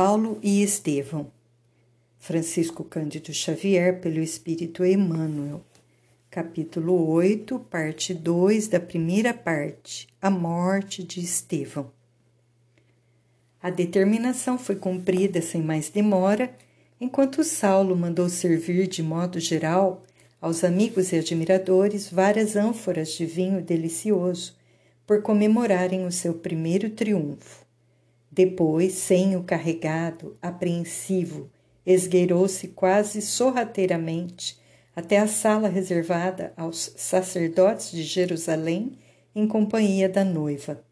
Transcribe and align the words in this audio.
Paulo 0.00 0.38
e 0.44 0.62
Estevão. 0.62 1.26
Francisco 2.20 2.84
Cândido 2.84 3.34
Xavier, 3.34 4.00
pelo 4.00 4.20
Espírito 4.20 4.84
Emmanuel. 4.84 5.60
Capítulo 6.30 7.08
8, 7.08 7.58
parte 7.68 8.14
2 8.14 8.68
da 8.68 8.78
primeira 8.78 9.34
parte: 9.34 10.06
A 10.22 10.30
morte 10.30 11.02
de 11.02 11.18
Estevão. 11.18 11.90
A 13.60 13.70
determinação 13.70 14.56
foi 14.56 14.76
cumprida 14.76 15.42
sem 15.42 15.62
mais 15.62 15.88
demora, 15.88 16.54
enquanto 17.00 17.42
Saulo 17.42 17.96
mandou 17.96 18.28
servir 18.28 18.86
de 18.86 19.02
modo 19.02 19.40
geral 19.40 20.04
aos 20.40 20.62
amigos 20.62 21.10
e 21.10 21.16
admiradores 21.16 22.08
várias 22.08 22.54
ânforas 22.54 23.10
de 23.14 23.26
vinho 23.26 23.60
delicioso 23.60 24.54
por 25.04 25.22
comemorarem 25.22 26.06
o 26.06 26.12
seu 26.12 26.34
primeiro 26.34 26.88
triunfo. 26.88 27.66
Depois, 28.30 28.94
sem 28.94 29.36
o 29.36 29.42
carregado, 29.42 30.36
apreensivo, 30.40 31.50
esgueirou-se 31.84 32.68
quase 32.68 33.22
sorrateiramente 33.22 34.58
até 34.94 35.18
a 35.18 35.26
sala 35.26 35.68
reservada 35.68 36.52
aos 36.56 36.92
sacerdotes 36.96 37.90
de 37.90 38.02
Jerusalém 38.02 38.98
em 39.34 39.46
companhia 39.46 40.08
da 40.08 40.24
noiva. 40.24 40.84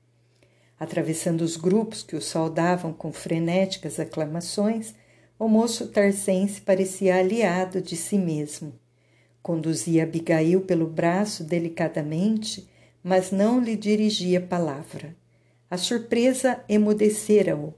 Atravessando 0.79 1.43
os 1.43 1.57
grupos 1.57 2.03
que 2.03 2.15
o 2.15 2.23
saudavam 2.23 2.93
com 2.93 3.13
frenéticas 3.13 3.99
aclamações, 3.99 4.95
o 5.39 5.49
moço 5.49 5.89
tarcense 5.89 6.61
parecia 6.61 7.17
aliado 7.17 7.81
de 7.81 7.97
si 7.97 8.17
mesmo. 8.17 8.73
Conduzia 9.43 10.05
Abigail 10.05 10.63
pelo 10.63 10.87
braço 10.87 11.45
delicadamente, 11.45 12.69
mas 13.03 13.31
não 13.31 13.61
lhe 13.61 13.77
dirigia 13.77 14.41
palavra. 14.41 15.15
A 15.69 15.77
surpresa 15.77 16.63
emudecera-o. 16.69 17.75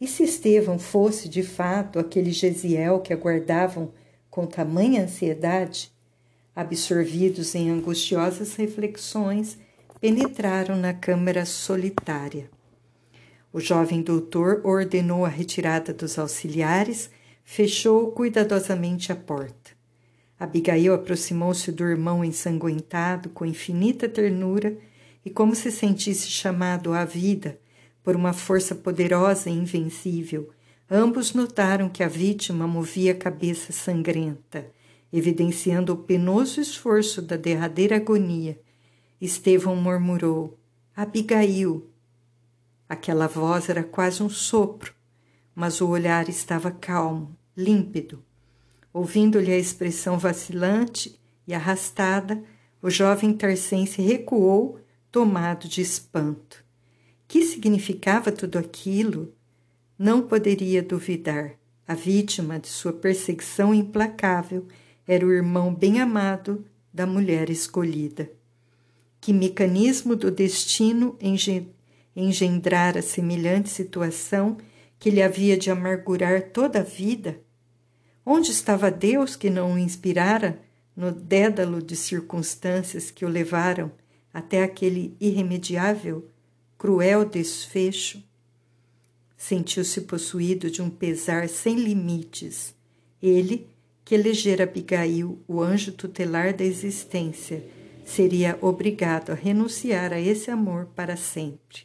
E 0.00 0.06
se 0.06 0.22
Estevão 0.22 0.78
fosse, 0.78 1.28
de 1.28 1.42
fato, 1.42 1.98
aquele 1.98 2.30
Gesiel 2.30 3.00
que 3.00 3.12
aguardavam 3.12 3.92
com 4.30 4.46
tamanha 4.46 5.02
ansiedade? 5.02 5.92
Absorvidos 6.56 7.54
em 7.54 7.70
angustiosas 7.70 8.54
reflexões, 8.56 9.58
penetraram 10.00 10.76
na 10.76 10.94
câmara 10.94 11.44
solitária. 11.44 12.48
O 13.52 13.60
jovem 13.60 14.02
doutor 14.02 14.62
ordenou 14.64 15.24
a 15.24 15.28
retirada 15.28 15.92
dos 15.92 16.18
auxiliares, 16.18 17.10
fechou 17.44 18.12
cuidadosamente 18.12 19.12
a 19.12 19.16
porta. 19.16 19.72
Abigail 20.38 20.94
aproximou-se 20.94 21.72
do 21.72 21.84
irmão 21.84 22.24
ensanguentado 22.24 23.28
com 23.30 23.44
infinita 23.44 24.08
ternura 24.08 24.78
e 25.24 25.30
como 25.30 25.54
se 25.54 25.70
sentisse 25.70 26.28
chamado 26.28 26.92
à 26.92 27.04
vida 27.04 27.58
por 28.02 28.16
uma 28.16 28.32
força 28.32 28.74
poderosa 28.74 29.50
e 29.50 29.52
invencível, 29.52 30.50
ambos 30.90 31.34
notaram 31.34 31.88
que 31.88 32.02
a 32.02 32.08
vítima 32.08 32.66
movia 32.66 33.12
a 33.12 33.14
cabeça 33.14 33.72
sangrenta, 33.72 34.70
evidenciando 35.12 35.92
o 35.92 35.96
penoso 35.96 36.60
esforço 36.60 37.20
da 37.20 37.36
derradeira 37.36 37.96
agonia. 37.96 38.58
Estevão 39.20 39.76
murmurou: 39.76 40.58
Abigail. 40.96 41.90
Aquela 42.88 43.26
voz 43.26 43.68
era 43.68 43.84
quase 43.84 44.22
um 44.22 44.30
sopro, 44.30 44.94
mas 45.54 45.80
o 45.80 45.88
olhar 45.88 46.28
estava 46.28 46.70
calmo, 46.70 47.36
límpido. 47.54 48.24
Ouvindo-lhe 48.92 49.52
a 49.52 49.58
expressão 49.58 50.18
vacilante 50.18 51.20
e 51.46 51.52
arrastada, 51.52 52.42
o 52.80 52.88
jovem 52.88 53.34
tarcense 53.34 54.00
recuou 54.00 54.80
tomado 55.10 55.68
de 55.68 55.80
espanto. 55.80 56.64
Que 57.26 57.42
significava 57.42 58.30
tudo 58.32 58.58
aquilo? 58.58 59.34
Não 59.98 60.22
poderia 60.22 60.82
duvidar. 60.82 61.54
A 61.86 61.94
vítima 61.94 62.58
de 62.58 62.68
sua 62.68 62.92
perseguição 62.92 63.74
implacável 63.74 64.66
era 65.06 65.26
o 65.26 65.32
irmão 65.32 65.74
bem-amado 65.74 66.64
da 66.92 67.06
mulher 67.06 67.48
escolhida. 67.48 68.30
Que 69.20 69.32
mecanismo 69.32 70.14
do 70.14 70.30
destino 70.30 71.18
engendrara 72.14 73.00
semelhante 73.00 73.70
situação 73.70 74.58
que 74.98 75.10
lhe 75.10 75.22
havia 75.22 75.56
de 75.56 75.70
amargurar 75.70 76.50
toda 76.50 76.80
a 76.80 76.84
vida? 76.84 77.40
Onde 78.24 78.50
estava 78.50 78.90
Deus 78.90 79.34
que 79.34 79.48
não 79.48 79.72
o 79.72 79.78
inspirara 79.78 80.60
no 80.94 81.10
dédalo 81.10 81.80
de 81.82 81.96
circunstâncias 81.96 83.10
que 83.10 83.24
o 83.24 83.28
levaram 83.28 83.90
até 84.32 84.62
aquele 84.62 85.16
irremediável, 85.20 86.28
cruel 86.76 87.24
desfecho, 87.24 88.22
sentiu-se 89.36 90.02
possuído 90.02 90.70
de 90.70 90.82
um 90.82 90.90
pesar 90.90 91.48
sem 91.48 91.76
limites. 91.76 92.74
Ele, 93.22 93.68
que 94.04 94.14
elegera 94.14 94.64
Abigail 94.64 95.38
o 95.46 95.60
anjo 95.60 95.92
tutelar 95.92 96.54
da 96.54 96.64
existência, 96.64 97.64
seria 98.04 98.58
obrigado 98.60 99.30
a 99.30 99.34
renunciar 99.34 100.12
a 100.12 100.20
esse 100.20 100.50
amor 100.50 100.86
para 100.94 101.16
sempre. 101.16 101.82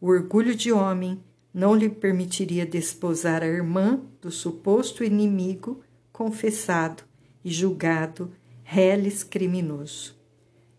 O 0.00 0.08
orgulho 0.08 0.54
de 0.54 0.72
homem 0.72 1.22
não 1.52 1.74
lhe 1.74 1.88
permitiria 1.88 2.66
desposar 2.66 3.42
a 3.42 3.46
irmã 3.46 4.02
do 4.20 4.30
suposto 4.30 5.04
inimigo 5.04 5.80
confessado 6.12 7.04
e 7.44 7.50
julgado 7.50 8.32
reles 8.62 9.22
criminoso. 9.22 10.13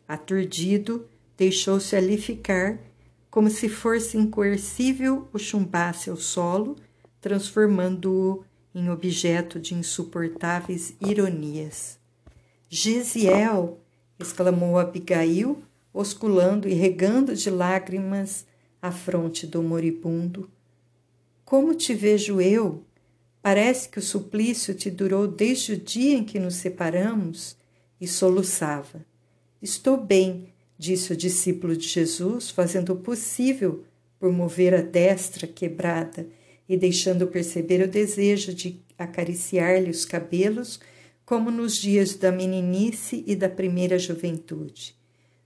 Aturdido, 0.08 1.08
deixou-se 1.38 1.96
ali 1.96 2.18
ficar, 2.18 2.80
como 3.30 3.50
se 3.50 3.68
fosse 3.68 4.18
incoercível 4.18 5.28
o 5.34 5.40
chumbasse 5.40 6.10
ao 6.10 6.16
solo, 6.16 6.76
transformando-o 7.20 8.44
em 8.74 8.90
objeto 8.90 9.60
de 9.60 9.74
insuportáveis 9.74 10.96
ironias. 11.02 11.98
Gisiel! 12.70 13.80
exclamou 14.20 14.78
Abigail, 14.78 15.62
osculando 15.94 16.68
e 16.68 16.74
regando 16.74 17.36
de 17.36 17.50
lágrimas 17.50 18.46
a 18.82 18.92
fronte 18.92 19.48
do 19.48 19.64
moribundo. 19.64 20.50
Como 21.44 21.74
te 21.74 21.94
vejo 21.94 22.42
eu? 22.42 22.84
Parece 23.42 23.88
que 23.88 24.00
o 24.00 24.02
suplício 24.02 24.74
te 24.74 24.90
durou 24.90 25.28
desde 25.28 25.74
o 25.74 25.78
dia 25.78 26.18
em 26.18 26.24
que 26.24 26.40
nos 26.40 26.56
separamos. 26.56 27.56
E 28.02 28.08
soluçava. 28.08 29.06
Estou 29.66 29.98
bem, 29.98 30.54
disse 30.78 31.12
o 31.12 31.18
discípulo 31.18 31.76
de 31.76 31.88
Jesus, 31.88 32.52
fazendo 32.52 32.94
o 32.94 32.98
possível 32.98 33.84
por 34.20 34.32
mover 34.32 34.76
a 34.76 34.82
destra 34.84 35.48
quebrada 35.48 36.28
e 36.70 36.78
deixando 36.78 37.26
perceber 37.26 37.84
o 37.84 37.88
desejo 37.88 38.54
de 38.54 38.80
acariciar-lhe 38.96 39.90
os 39.90 40.06
cabelos, 40.06 40.80
como 41.26 41.50
nos 41.50 41.78
dias 41.78 42.14
da 42.14 42.32
meninice 42.32 43.24
e 43.26 43.36
da 43.36 43.50
primeira 43.50 43.98
juventude. 43.98 44.96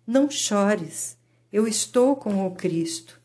Não 0.06 0.30
chores, 0.30 1.18
eu 1.50 1.66
estou 1.66 2.18
com 2.18 2.46
o 2.46 2.52
Cristo. 2.52 3.22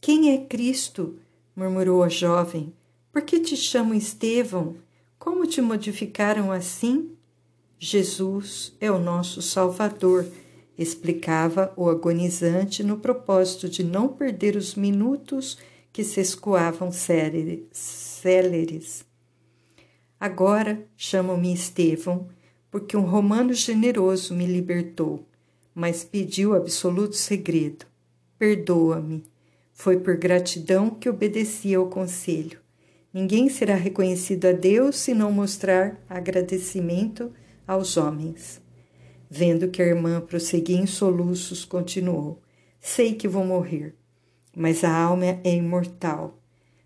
Quem 0.00 0.32
é 0.34 0.46
Cristo? 0.46 1.18
murmurou 1.54 2.02
a 2.02 2.08
jovem. 2.08 2.72
Por 3.12 3.20
que 3.20 3.38
te 3.38 3.54
chamo 3.54 3.92
Estevão? 3.92 4.78
Como 5.18 5.46
te 5.46 5.60
modificaram 5.60 6.50
assim? 6.50 7.10
Jesus 7.78 8.74
é 8.80 8.90
o 8.90 8.98
nosso 8.98 9.42
Salvador, 9.42 10.26
explicava 10.78 11.72
o 11.76 11.88
agonizante 11.88 12.82
no 12.82 12.98
propósito 12.98 13.68
de 13.68 13.84
não 13.84 14.08
perder 14.08 14.56
os 14.56 14.74
minutos 14.74 15.58
que 15.92 16.02
se 16.02 16.20
escoavam 16.20 16.90
céleres. 16.90 19.04
Agora 20.18 20.82
chamo-me 20.96 21.52
Estevão, 21.52 22.28
porque 22.70 22.96
um 22.96 23.02
romano 23.02 23.52
generoso 23.52 24.34
me 24.34 24.46
libertou, 24.46 25.26
mas 25.74 26.02
pediu 26.02 26.54
absoluto 26.54 27.16
segredo. 27.16 27.84
Perdoa-me. 28.38 29.24
Foi 29.72 29.98
por 29.98 30.16
gratidão 30.16 30.88
que 30.88 31.08
obedeci 31.08 31.74
ao 31.74 31.88
conselho. 31.88 32.58
Ninguém 33.12 33.50
será 33.50 33.74
reconhecido 33.74 34.46
a 34.46 34.52
Deus 34.52 34.96
se 34.96 35.12
não 35.12 35.30
mostrar 35.30 36.00
agradecimento 36.08 37.30
aos 37.66 37.96
homens. 37.96 38.60
Vendo 39.28 39.68
que 39.68 39.82
a 39.82 39.86
irmã 39.86 40.20
prosseguia 40.20 40.76
em 40.76 40.86
soluços, 40.86 41.64
continuou: 41.64 42.40
Sei 42.80 43.14
que 43.14 43.26
vou 43.26 43.44
morrer, 43.44 43.94
mas 44.56 44.84
a 44.84 44.94
alma 44.94 45.40
é 45.42 45.54
imortal. 45.54 46.40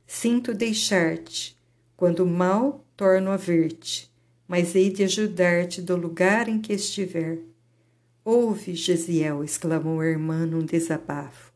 Sinto 0.06 0.55
deixar-te, 0.55 1.56
quando 1.97 2.27
mal 2.27 2.85
torno 2.97 3.31
a 3.31 3.37
ver-te, 3.37 4.11
mas 4.49 4.75
hei 4.75 4.91
de 4.91 5.05
ajudar-te 5.05 5.81
do 5.81 5.97
lugar 5.97 6.49
em 6.49 6.61
que 6.61 6.73
estiver. 6.73 7.38
Ouve, 8.25 8.75
Gesiel, 8.75 9.44
exclamou 9.44 10.00
a 10.00 10.06
irmã 10.06 10.44
num 10.47 10.65
desabafo. 10.65 11.53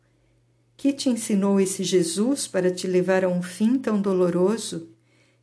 Que 0.77 0.93
te 0.93 1.09
ensinou 1.09 1.61
esse 1.61 1.83
Jesus 1.83 2.47
para 2.47 2.71
te 2.71 2.87
levar 2.87 3.25
a 3.25 3.29
um 3.29 3.43
fim 3.43 3.79
tão 3.79 4.01
doloroso? 4.01 4.89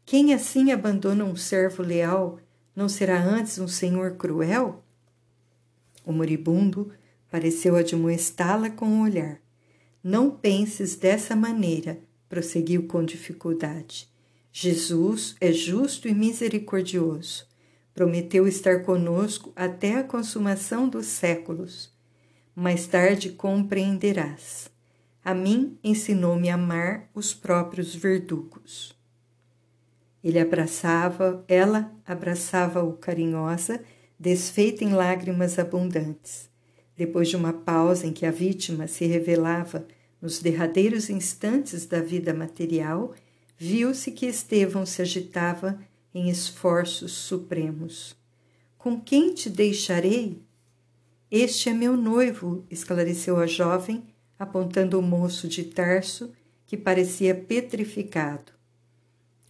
Quem 0.05 0.33
assim 0.33 0.71
abandona 0.71 1.23
um 1.23 1.35
servo 1.35 1.83
leal 1.83 2.39
não 2.75 2.87
será 2.87 3.21
antes 3.21 3.59
um 3.59 3.67
senhor 3.67 4.15
cruel? 4.15 4.83
O 6.05 6.11
moribundo 6.11 6.91
pareceu 7.29 7.75
admoestá-la 7.75 8.69
com 8.69 8.87
o 8.87 9.01
olhar. 9.03 9.39
Não 10.03 10.31
penses 10.31 10.95
dessa 10.95 11.35
maneira, 11.35 11.99
prosseguiu 12.27 12.87
com 12.87 13.03
dificuldade. 13.03 14.09
Jesus 14.51 15.35
é 15.39 15.51
justo 15.51 16.07
e 16.07 16.13
misericordioso. 16.13 17.45
Prometeu 17.93 18.47
estar 18.47 18.83
conosco 18.83 19.51
até 19.55 19.95
a 19.95 20.03
consumação 20.03 20.89
dos 20.89 21.05
séculos. 21.05 21.91
Mais 22.55 22.87
tarde 22.87 23.29
compreenderás. 23.29 24.69
A 25.23 25.33
mim 25.33 25.77
ensinou-me 25.83 26.49
a 26.49 26.55
amar 26.55 27.09
os 27.13 27.33
próprios 27.33 27.93
verdugos. 27.93 28.99
Ele 30.23 30.39
abraçava, 30.39 31.43
ela 31.47 31.91
abraçava-o 32.05 32.93
carinhosa, 32.93 33.83
desfeita 34.19 34.83
em 34.83 34.93
lágrimas 34.93 35.57
abundantes. 35.57 36.49
Depois 36.95 37.29
de 37.29 37.35
uma 37.35 37.53
pausa 37.53 38.05
em 38.05 38.13
que 38.13 38.25
a 38.25 38.31
vítima 38.31 38.87
se 38.87 39.05
revelava 39.05 39.85
nos 40.21 40.39
derradeiros 40.39 41.09
instantes 41.09 41.85
da 41.87 41.99
vida 41.99 42.33
material, 42.33 43.15
viu-se 43.57 44.11
que 44.11 44.27
Estevão 44.27 44.85
se 44.85 45.01
agitava 45.01 45.79
em 46.13 46.29
esforços 46.29 47.11
supremos. 47.11 48.15
Com 48.77 48.99
quem 48.99 49.33
te 49.33 49.49
deixarei? 49.49 50.41
Este 51.29 51.69
é 51.69 51.73
meu 51.73 51.95
noivo, 51.95 52.65
esclareceu 52.69 53.37
a 53.37 53.47
jovem, 53.47 54.03
apontando 54.37 54.99
o 54.99 55.01
moço 55.01 55.47
de 55.47 55.63
Tarso, 55.63 56.31
que 56.65 56.75
parecia 56.77 57.33
petrificado. 57.33 58.51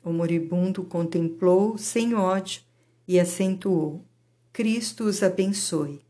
O 0.03 0.12
moribundo 0.12 0.83
contemplou 0.83 1.77
sem 1.77 2.13
ódio 2.13 2.62
e 3.07 3.19
acentuou: 3.19 4.03
Cristo 4.51 5.03
os 5.03 5.21
abençoe. 5.21 6.01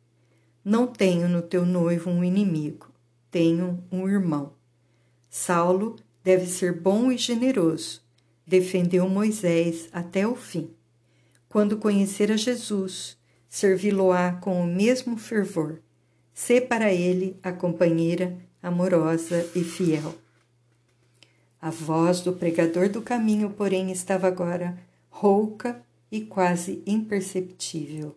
Não 0.63 0.87
tenho 0.87 1.27
no 1.27 1.41
teu 1.41 1.65
noivo 1.65 2.09
um 2.09 2.23
inimigo, 2.23 2.91
tenho 3.29 3.83
um 3.91 4.07
irmão. 4.07 4.53
Saulo 5.29 5.95
deve 6.23 6.45
ser 6.45 6.79
bom 6.79 7.11
e 7.11 7.17
generoso. 7.17 8.01
Defendeu 8.45 9.07
Moisés 9.09 9.89
até 9.91 10.27
o 10.27 10.35
fim. 10.35 10.69
Quando 11.49 11.77
conhecer 11.77 12.31
a 12.31 12.37
Jesus, 12.37 13.17
servi-lo-á 13.49 14.33
com 14.33 14.61
o 14.61 14.67
mesmo 14.67 15.17
fervor. 15.17 15.81
Sê 16.33 16.61
para 16.61 16.93
ele 16.93 17.37
a 17.43 17.51
companheira 17.51 18.37
amorosa 18.61 19.49
e 19.55 19.63
fiel. 19.63 20.15
A 21.61 21.69
voz 21.69 22.21
do 22.21 22.33
pregador 22.33 22.89
do 22.89 23.03
caminho, 23.03 23.51
porém, 23.51 23.91
estava 23.91 24.27
agora 24.27 24.79
rouca 25.11 25.83
e 26.11 26.21
quase 26.21 26.81
imperceptível. 26.87 28.15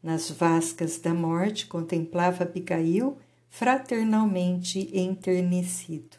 Nas 0.00 0.30
vascas 0.30 0.98
da 0.98 1.12
morte 1.12 1.66
contemplava 1.66 2.44
Abigail 2.44 3.16
fraternalmente 3.50 4.88
enternecido. 4.96 6.16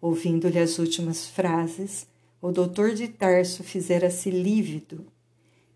Ouvindo-lhe 0.00 0.58
as 0.58 0.80
últimas 0.80 1.28
frases, 1.28 2.08
o 2.42 2.50
doutor 2.50 2.94
de 2.94 3.06
Tarso 3.06 3.62
fizera-se 3.62 4.30
lívido. 4.30 5.06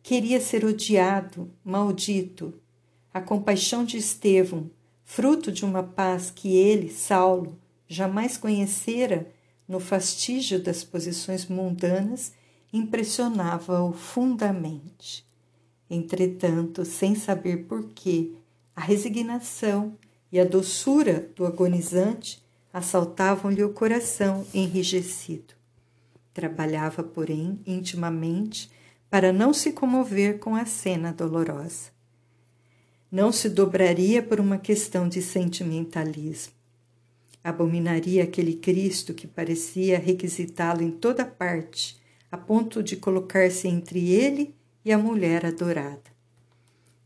Queria 0.03 0.41
ser 0.41 0.65
odiado, 0.65 1.49
maldito. 1.65 2.55
A 3.15 3.21
compaixão 3.21 3.85
de 3.85 3.99
Estevão, 3.99 4.69
fruto 5.05 5.53
de 5.53 5.65
uma 5.65 5.83
paz 5.83 6.31
que 6.31 6.57
ele, 6.57 6.91
Saulo, 6.91 7.57
jamais 7.87 8.37
conhecera, 8.37 9.31
no 9.67 9.81
fastígio 9.81 10.63
das 10.63 10.85
posições 10.85 11.47
mundanas, 11.47 12.33
impressionava-o 12.73 13.93
fundamente. 13.93 15.27
Entretanto, 15.89 16.85
sem 16.85 17.15
saber 17.15 17.67
por 17.67 17.91
quê, 17.91 18.33
a 18.75 18.81
resignação 18.81 19.97
e 20.31 20.41
a 20.41 20.45
doçura 20.45 21.31
do 21.37 21.45
agonizante 21.45 22.43
assaltavam-lhe 22.73 23.63
o 23.63 23.73
coração 23.73 24.47
enrijecido. 24.55 25.55
Trabalhava, 26.33 27.03
porém, 27.03 27.61
intimamente 27.67 28.71
para 29.11 29.31
não 29.31 29.53
se 29.53 29.73
comover 29.73 30.39
com 30.39 30.57
a 30.57 30.65
cena 30.65 31.13
dolorosa. 31.13 31.91
Não 33.11 33.31
se 33.31 33.51
dobraria 33.51 34.23
por 34.23 34.41
uma 34.41 34.57
questão 34.57 35.07
de 35.07 35.21
sentimentalismo. 35.21 36.55
Abominaria 37.45 38.23
aquele 38.23 38.55
Cristo 38.55 39.13
que 39.13 39.27
parecia 39.27 39.99
requisitá-lo 39.99 40.83
em 40.83 40.91
toda 40.91 41.25
parte, 41.25 42.01
a 42.31 42.37
ponto 42.37 42.83
de 42.83 42.97
colocar-se 42.97 43.67
entre 43.67 44.11
ele 44.11 44.55
e 44.85 44.93
a 44.93 44.99
mulher 44.99 45.45
adorada. 45.45 46.13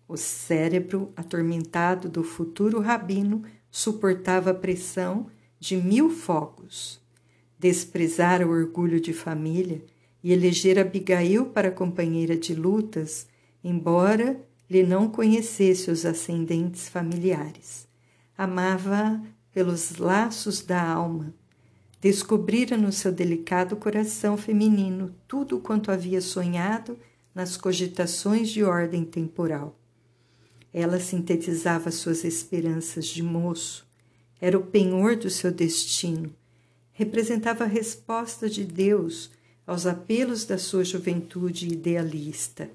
O 0.07 0.17
cérebro 0.17 1.13
atormentado 1.17 2.09
do 2.09 2.23
futuro 2.23 2.81
rabino 2.81 3.43
suportava 3.71 4.51
a 4.51 4.55
pressão 4.55 5.27
de 5.59 5.77
mil 5.77 6.11
fogos. 6.11 7.01
Desprezar 7.59 8.47
o 8.47 8.51
orgulho 8.51 9.01
de 9.01 9.13
família 9.13 9.83
e 10.23 10.33
eleger 10.33 10.79
Abigail 10.79 11.47
para 11.47 11.71
companheira 11.71 12.37
de 12.37 12.55
lutas, 12.55 13.27
embora 13.65 14.41
lhe 14.69 14.83
não 14.83 15.09
conhecesse 15.09 15.91
os 15.91 16.05
ascendentes 16.05 16.89
familiares. 16.89 17.89
Amava 18.37 19.21
pelos 19.57 19.97
laços 19.97 20.61
da 20.61 20.87
alma. 20.87 21.35
Descobrira 21.99 22.77
no 22.77 22.93
seu 22.93 23.11
delicado 23.11 23.75
coração 23.75 24.37
feminino 24.37 25.15
tudo 25.27 25.59
quanto 25.59 25.91
havia 25.91 26.21
sonhado 26.21 26.99
nas 27.35 27.57
cogitações 27.57 28.51
de 28.51 28.63
ordem 28.63 29.03
temporal. 29.03 29.81
Ela 30.75 31.01
sintetizava 31.01 31.91
suas 31.91 32.23
esperanças 32.23 33.07
de 33.07 33.23
moço, 33.23 33.89
era 34.39 34.59
o 34.59 34.67
penhor 34.67 35.17
do 35.17 35.31
seu 35.31 35.51
destino, 35.51 36.37
representava 36.93 37.65
a 37.65 37.67
resposta 37.67 38.51
de 38.51 38.63
Deus 38.63 39.31
aos 39.67 39.87
apelos 39.87 40.45
da 40.45 40.59
sua 40.59 40.85
juventude 40.85 41.67
idealista. 41.67 42.71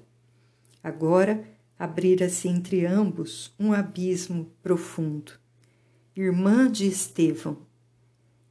Agora 0.82 1.44
abrira-se 1.78 2.48
entre 2.48 2.84
ambos 2.84 3.54
um 3.56 3.72
abismo 3.72 4.50
profundo 4.60 5.40
irmã 6.14 6.70
de 6.70 6.86
Estevão. 6.86 7.56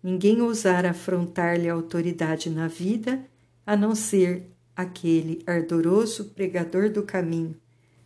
Ninguém 0.02 0.42
ousara 0.42 0.90
afrontar-lhe 0.90 1.70
a 1.70 1.74
autoridade 1.74 2.50
na 2.50 2.68
vida, 2.68 3.24
a 3.66 3.78
não 3.78 3.94
ser 3.94 4.48
aquele 4.76 5.44
ardoroso 5.46 6.26
pregador 6.26 6.90
do 6.90 7.04
caminho, 7.04 7.56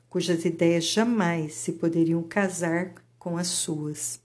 cujas 0.09 0.43
ideias 0.43 0.83
jamais 0.83 1.53
se 1.53 1.71
poderiam 1.73 2.21
casar 2.21 2.95
com 3.17 3.37
as 3.37 3.47
suas. 3.47 4.19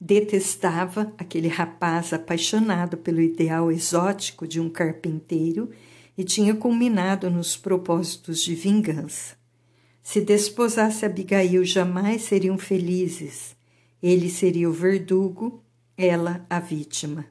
Detestava 0.00 1.12
aquele 1.18 1.48
rapaz 1.48 2.12
apaixonado 2.12 2.96
pelo 2.96 3.20
ideal 3.20 3.70
exótico 3.70 4.46
de 4.46 4.60
um 4.60 4.70
carpinteiro 4.70 5.70
e 6.16 6.22
tinha 6.22 6.54
culminado 6.54 7.28
nos 7.28 7.56
propósitos 7.56 8.42
de 8.42 8.54
vingança. 8.54 9.34
Se 10.02 10.20
desposasse 10.20 11.04
Abigail, 11.04 11.64
jamais 11.64 12.22
seriam 12.22 12.56
felizes 12.58 13.56
ele 14.02 14.28
seria 14.28 14.68
o 14.68 14.72
verdugo, 14.72 15.62
ela 15.96 16.44
a 16.50 16.58
vítima. 16.58 17.26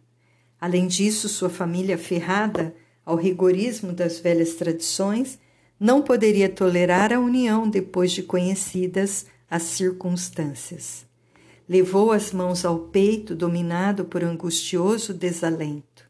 Além 0.59 0.87
disso, 0.87 1.27
sua 1.27 1.49
família, 1.49 1.97
ferrada 1.97 2.73
ao 3.05 3.15
rigorismo 3.15 3.91
das 3.91 4.19
velhas 4.19 4.53
tradições, 4.53 5.39
não 5.79 6.01
poderia 6.01 6.47
tolerar 6.47 7.11
a 7.11 7.19
união 7.19 7.67
depois 7.67 8.11
de 8.11 8.21
conhecidas 8.21 9.25
as 9.49 9.63
circunstâncias. 9.63 11.05
Levou 11.67 12.11
as 12.11 12.31
mãos 12.31 12.63
ao 12.63 12.77
peito, 12.77 13.35
dominado 13.35 14.05
por 14.05 14.23
angustioso 14.23 15.13
desalento. 15.13 16.09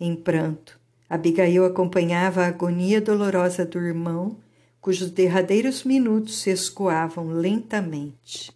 Em 0.00 0.16
pranto, 0.16 0.80
Abigail 1.08 1.64
acompanhava 1.64 2.42
a 2.42 2.48
agonia 2.48 3.00
dolorosa 3.00 3.64
do 3.64 3.78
irmão, 3.78 4.38
cujos 4.80 5.10
derradeiros 5.10 5.84
minutos 5.84 6.40
se 6.40 6.50
escoavam 6.50 7.28
lentamente. 7.28 8.50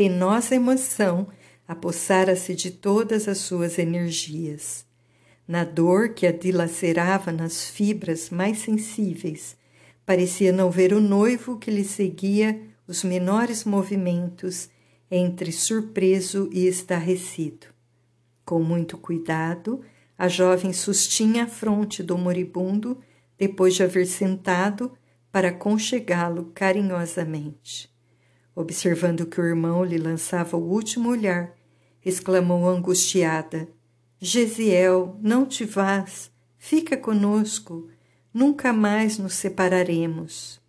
Penosa 0.00 0.54
emoção 0.54 1.28
apossara-se 1.68 2.54
de 2.54 2.70
todas 2.70 3.28
as 3.28 3.36
suas 3.36 3.78
energias. 3.78 4.86
Na 5.46 5.62
dor 5.62 6.14
que 6.14 6.26
a 6.26 6.32
dilacerava 6.32 7.30
nas 7.30 7.68
fibras 7.68 8.30
mais 8.30 8.60
sensíveis, 8.60 9.58
parecia 10.06 10.52
não 10.52 10.70
ver 10.70 10.94
o 10.94 11.02
noivo 11.02 11.58
que 11.58 11.70
lhe 11.70 11.84
seguia 11.84 12.58
os 12.88 13.04
menores 13.04 13.64
movimentos 13.64 14.70
entre 15.10 15.52
surpreso 15.52 16.48
e 16.50 16.66
estarrecido. 16.66 17.66
Com 18.42 18.62
muito 18.62 18.96
cuidado, 18.96 19.82
a 20.16 20.28
jovem 20.28 20.72
sustinha 20.72 21.44
a 21.44 21.46
fronte 21.46 22.02
do 22.02 22.16
moribundo 22.16 22.96
depois 23.36 23.74
de 23.74 23.82
haver 23.82 24.06
sentado 24.06 24.92
para 25.30 25.52
conchegá-lo 25.52 26.50
carinhosamente. 26.54 27.90
Observando 28.54 29.26
que 29.26 29.40
o 29.40 29.44
irmão 29.44 29.84
lhe 29.84 29.98
lançava 29.98 30.56
o 30.56 30.70
último 30.70 31.08
olhar, 31.08 31.52
exclamou 32.04 32.68
angustiada: 32.68 33.68
Gesiel, 34.18 35.16
não 35.20 35.46
te 35.46 35.64
vás, 35.64 36.30
fica 36.58 36.96
conosco, 36.96 37.88
nunca 38.34 38.72
mais 38.72 39.18
nos 39.18 39.34
separaremos. 39.34 40.60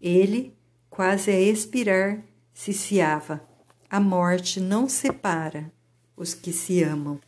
Ele, 0.00 0.54
quase 0.90 1.30
a 1.30 1.40
expirar, 1.40 2.22
ciciava: 2.52 3.42
A 3.88 3.98
morte 3.98 4.60
não 4.60 4.88
separa, 4.88 5.72
os 6.16 6.34
que 6.34 6.52
se 6.52 6.82
amam. 6.82 7.18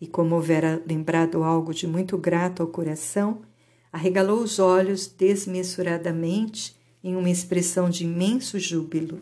E 0.00 0.06
como 0.06 0.34
houvera 0.34 0.82
lembrado 0.86 1.42
algo 1.42 1.72
de 1.72 1.86
muito 1.86 2.18
grato 2.18 2.62
ao 2.62 2.68
coração, 2.68 3.42
arregalou 3.90 4.40
os 4.40 4.58
olhos 4.58 5.06
desmesuradamente 5.06 6.76
em 7.06 7.14
uma 7.14 7.30
expressão 7.30 7.88
de 7.88 8.02
imenso 8.02 8.58
júbilo. 8.58 9.20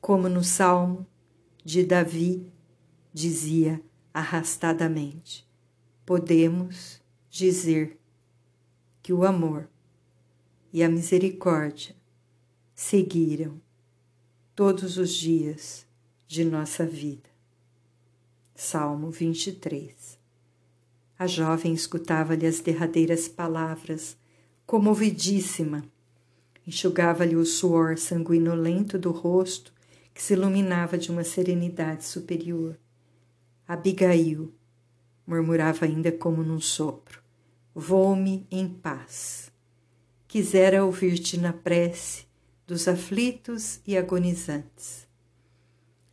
Como 0.00 0.28
no 0.28 0.44
salmo 0.44 1.04
de 1.64 1.82
Davi 1.84 2.46
dizia 3.12 3.82
arrastadamente: 4.12 5.44
podemos 6.06 7.02
dizer 7.28 7.98
que 9.02 9.12
o 9.12 9.24
amor 9.24 9.68
e 10.72 10.84
a 10.84 10.88
misericórdia 10.88 11.96
seguiram 12.76 13.60
todos 14.54 14.96
os 14.96 15.12
dias 15.12 15.84
de 16.28 16.44
nossa 16.44 16.86
vida. 16.86 17.28
Salmo 18.54 19.10
23 19.10 20.16
A 21.18 21.26
jovem 21.26 21.74
escutava-lhe 21.74 22.46
as 22.46 22.60
derradeiras 22.60 23.26
palavras, 23.26 24.16
comovidíssima. 24.64 25.92
Enxugava-lhe 26.66 27.36
o 27.36 27.44
suor 27.44 27.98
sanguinolento 27.98 28.98
do 28.98 29.10
rosto, 29.10 29.72
que 30.14 30.22
se 30.22 30.32
iluminava 30.32 30.96
de 30.96 31.10
uma 31.10 31.24
serenidade 31.24 32.04
superior. 32.04 32.78
Abigail, 33.66 34.52
murmurava 35.26 35.84
ainda 35.84 36.12
como 36.12 36.42
num 36.42 36.60
sopro, 36.60 37.20
vou-me 37.74 38.46
em 38.50 38.68
paz. 38.68 39.50
Quisera 40.28 40.84
ouvir-te 40.84 41.38
na 41.38 41.52
prece 41.52 42.24
dos 42.66 42.88
aflitos 42.88 43.80
e 43.86 43.96
agonizantes. 43.96 45.06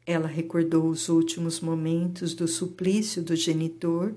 Ela 0.06 0.28
recordou 0.28 0.88
os 0.90 1.10
últimos 1.10 1.60
momentos 1.60 2.34
do 2.34 2.48
suplício 2.48 3.24
do 3.24 3.36
genitor 3.36 4.14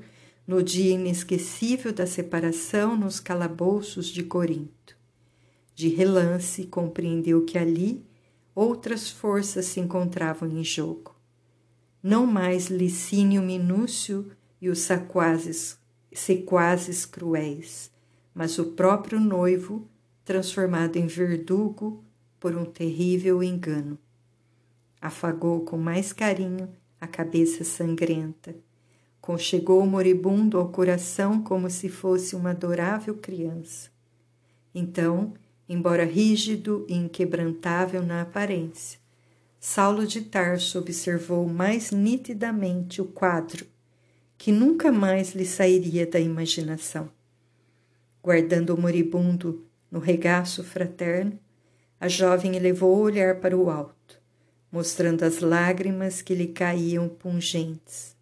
no 0.47 0.63
dia 0.63 0.95
inesquecível 0.95 1.93
da 1.93 2.07
separação 2.07 2.97
nos 2.97 3.21
calabouços 3.21 4.07
de 4.07 4.23
Corinto. 4.23 4.84
De 5.75 5.89
relance, 5.89 6.67
compreendeu 6.67 7.45
que 7.45 7.59
ali 7.59 8.05
outras 8.55 9.11
forças 9.11 9.67
se 9.67 9.81
encontravam 9.81 10.49
em 10.49 10.63
jogo. 10.63 11.15
Não 12.03 12.27
mais 12.27 12.67
Licínio 12.67 13.43
Minúcio 13.43 14.31
e 14.61 14.69
os 14.69 14.81
sequazes, 14.81 15.79
sequazes 16.13 17.05
cruéis, 17.05 17.91
mas 18.35 18.59
o 18.59 18.67
próprio 18.73 19.19
noivo 19.19 19.89
transformado 20.25 20.97
em 20.97 21.07
verdugo 21.07 22.05
por 22.39 22.57
um 22.57 22.65
terrível 22.65 23.43
engano. 23.43 23.99
Afagou 25.01 25.61
com 25.63 25.77
mais 25.77 26.13
carinho 26.13 26.69
a 27.01 27.07
cabeça 27.07 27.65
sangrenta, 27.65 28.55
conchegou 29.21 29.83
o 29.83 29.87
moribundo 29.87 30.59
ao 30.59 30.69
coração 30.69 31.43
como 31.43 31.69
se 31.69 31.89
fosse 31.89 32.37
uma 32.37 32.51
adorável 32.51 33.15
criança. 33.17 33.91
Então, 34.75 35.35
embora 35.69 36.05
rígido 36.05 36.85
e 36.89 36.95
inquebrantável 36.95 38.03
na 38.03 38.23
aparência, 38.23 38.99
Saulo 39.59 40.07
de 40.07 40.21
Tarso 40.21 40.79
observou 40.79 41.49
mais 41.49 41.91
nitidamente 41.91 43.01
o 43.01 43.07
quadro 43.07 43.67
que 44.37 44.53
nunca 44.53 44.93
mais 44.93 45.35
lhe 45.35 45.47
sairia 45.47 46.07
da 46.07 46.21
imaginação. 46.21 47.09
Guardando 48.23 48.75
o 48.75 48.81
moribundo 48.81 49.65
no 49.91 49.99
regaço 49.99 50.63
fraterno, 50.63 51.39
a 51.99 52.09
jovem 52.09 52.57
elevou 52.57 52.97
o 52.97 53.01
olhar 53.01 53.41
para 53.41 53.57
o 53.57 53.71
alto, 53.71 54.21
mostrando 54.71 55.23
as 55.23 55.39
lágrimas 55.39 56.21
que 56.21 56.35
lhe 56.35 56.49
caíam 56.49 57.09
pungentes. 57.09 58.15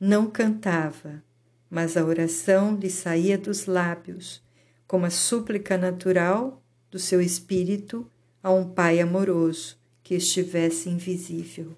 Não 0.00 0.28
cantava, 0.28 1.22
mas 1.70 1.96
a 1.96 2.04
oração 2.04 2.76
lhe 2.76 2.90
saía 2.90 3.36
dos 3.38 3.66
lábios, 3.66 4.42
como 4.88 5.04
a 5.04 5.10
súplica 5.10 5.76
natural 5.76 6.62
do 6.90 6.98
seu 6.98 7.20
espírito 7.20 8.10
a 8.42 8.50
um 8.50 8.70
Pai 8.70 8.98
amoroso 8.98 9.76
que 10.02 10.14
estivesse 10.14 10.88
invisível. 10.88 11.76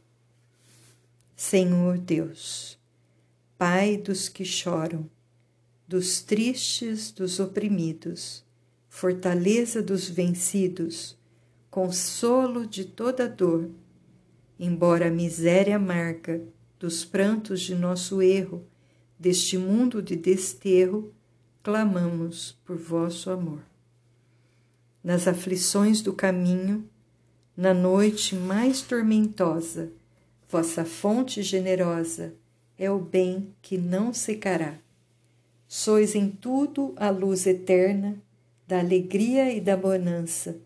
Senhor 1.35 1.99
Deus, 1.99 2.79
Pai 3.59 3.97
dos 3.97 4.29
que 4.29 4.45
choram, 4.45 5.11
dos 5.89 6.23
tristes, 6.23 7.11
dos 7.11 7.41
oprimidos, 7.41 8.45
fortaleza 8.89 9.83
dos 9.83 10.09
vencidos, 10.09 11.19
consolo 11.69 12.65
de 12.65 12.85
toda 12.85 13.29
dor, 13.29 13.71
embora 14.57 15.09
a 15.09 15.11
miséria 15.11 15.77
amarga 15.77 16.41
dos 16.79 17.05
prantos 17.05 17.63
de 17.63 17.75
nosso 17.75 18.23
erro, 18.23 18.65
deste 19.19 19.59
mundo 19.59 20.01
de 20.01 20.15
desterro, 20.15 21.13
clamamos 21.63 22.57
por 22.65 22.77
vosso 22.77 23.31
amor. 23.31 23.61
Nas 25.05 25.29
aflições 25.29 26.01
do 26.01 26.13
caminho, 26.13 26.89
na 27.57 27.75
noite 27.75 28.35
mais 28.35 28.81
tormentosa, 28.81 29.91
vossa 30.49 30.85
fonte 30.85 31.43
generosa, 31.43 32.35
é 32.79 32.91
o 32.91 32.99
bem 32.99 33.55
que 33.61 33.77
não 33.77 34.13
secará. 34.13 34.79
Sois 35.69 36.15
em 36.15 36.31
tudo 36.31 36.95
a 36.97 37.11
luz 37.11 37.47
eterna 37.47 38.17
da 38.67 38.79
alegria 38.79 39.53
e 39.53 39.61
da 39.61 39.77
bonança, 39.77 40.57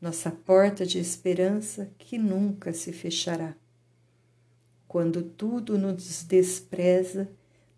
nossa 0.00 0.30
porta 0.30 0.84
de 0.84 0.98
esperança 0.98 1.90
que 1.98 2.18
nunca 2.18 2.72
se 2.72 2.92
fechará. 2.92 3.54
Quando 4.88 5.22
tudo 5.22 5.78
nos 5.78 6.24
despreza, 6.24 7.28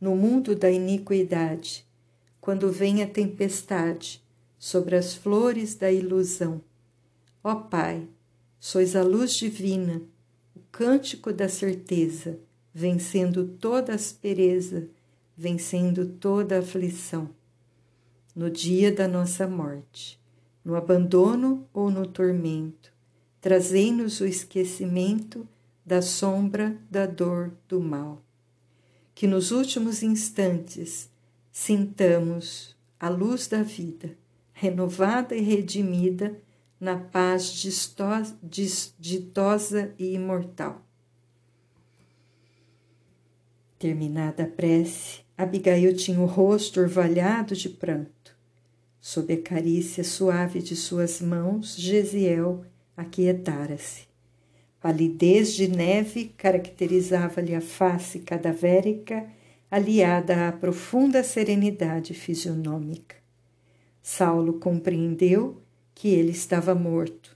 no 0.01 0.17
mundo 0.17 0.57
da 0.57 0.71
iniquidade, 0.71 1.87
quando 2.43 2.73
vem 2.73 3.05
a 3.05 3.07
tempestade 3.07 4.21
sobre 4.59 4.97
as 4.97 5.15
flores 5.15 5.77
da 5.77 5.93
ilusão, 5.93 6.61
ó 7.43 7.55
Pai, 7.55 8.09
sois 8.59 8.97
a 8.97 9.03
luz 9.05 9.35
divina, 9.35 10.03
o 10.53 10.59
cântico 10.73 11.33
da 11.33 11.49
certeza 11.49 12.41
vencendo 12.75 13.47
toda 13.47 13.95
aspereza, 13.95 14.89
vencendo 15.37 16.05
toda 16.05 16.59
aflição. 16.59 17.31
No 18.35 18.51
dia 18.51 18.91
da 18.91 19.07
nossa 19.07 19.47
morte, 19.47 20.21
no 20.65 20.75
abandono 20.75 21.69
ou 21.73 21.93
no 21.93 22.09
tormento, 22.09 22.93
trazei-nos 23.41 24.21
o 24.21 24.27
esquecimento 24.27 25.47
da 25.87 26.03
sombra 26.03 26.77
da 26.91 27.07
dor 27.07 27.53
do 27.69 27.81
mal. 27.81 28.21
Que 29.15 29.29
nos 29.29 29.53
últimos 29.53 30.03
instantes 30.03 31.12
sintamos 31.53 32.77
a 32.99 33.09
luz 33.09 33.47
da 33.47 33.63
vida, 33.63 34.17
renovada 34.53 35.37
e 35.37 35.41
redimida 35.41 36.37
na 36.81 36.97
paz 36.97 37.53
ditosa 38.99 39.95
e 39.97 40.15
imortal 40.15 40.85
Terminada 43.83 44.45
a 44.45 44.47
prece, 44.47 45.23
Abigail 45.37 45.93
tinha 45.97 46.21
o 46.21 46.25
rosto 46.25 46.79
orvalhado 46.79 47.57
de 47.57 47.69
pranto. 47.69 48.33
Sob 49.01 49.35
a 49.35 49.43
carícia 49.43 50.05
suave 50.05 50.63
de 50.63 50.77
suas 50.77 51.21
mãos, 51.21 51.75
Gesiel 51.77 52.65
aquietara-se. 52.97 54.03
Palidez 54.81 55.55
de 55.55 55.67
neve 55.67 56.33
caracterizava-lhe 56.37 57.57
a 57.57 57.61
face 57.61 58.21
cadavérica, 58.21 59.27
aliada 59.73 60.49
à 60.49 60.53
profunda 60.53 61.25
serenidade 61.25 62.13
fisionômica. 62.13 63.17
Saulo 64.03 64.61
compreendeu 64.61 65.63
que 65.95 66.09
ele 66.09 66.31
estava 66.31 66.75
morto. 66.75 67.35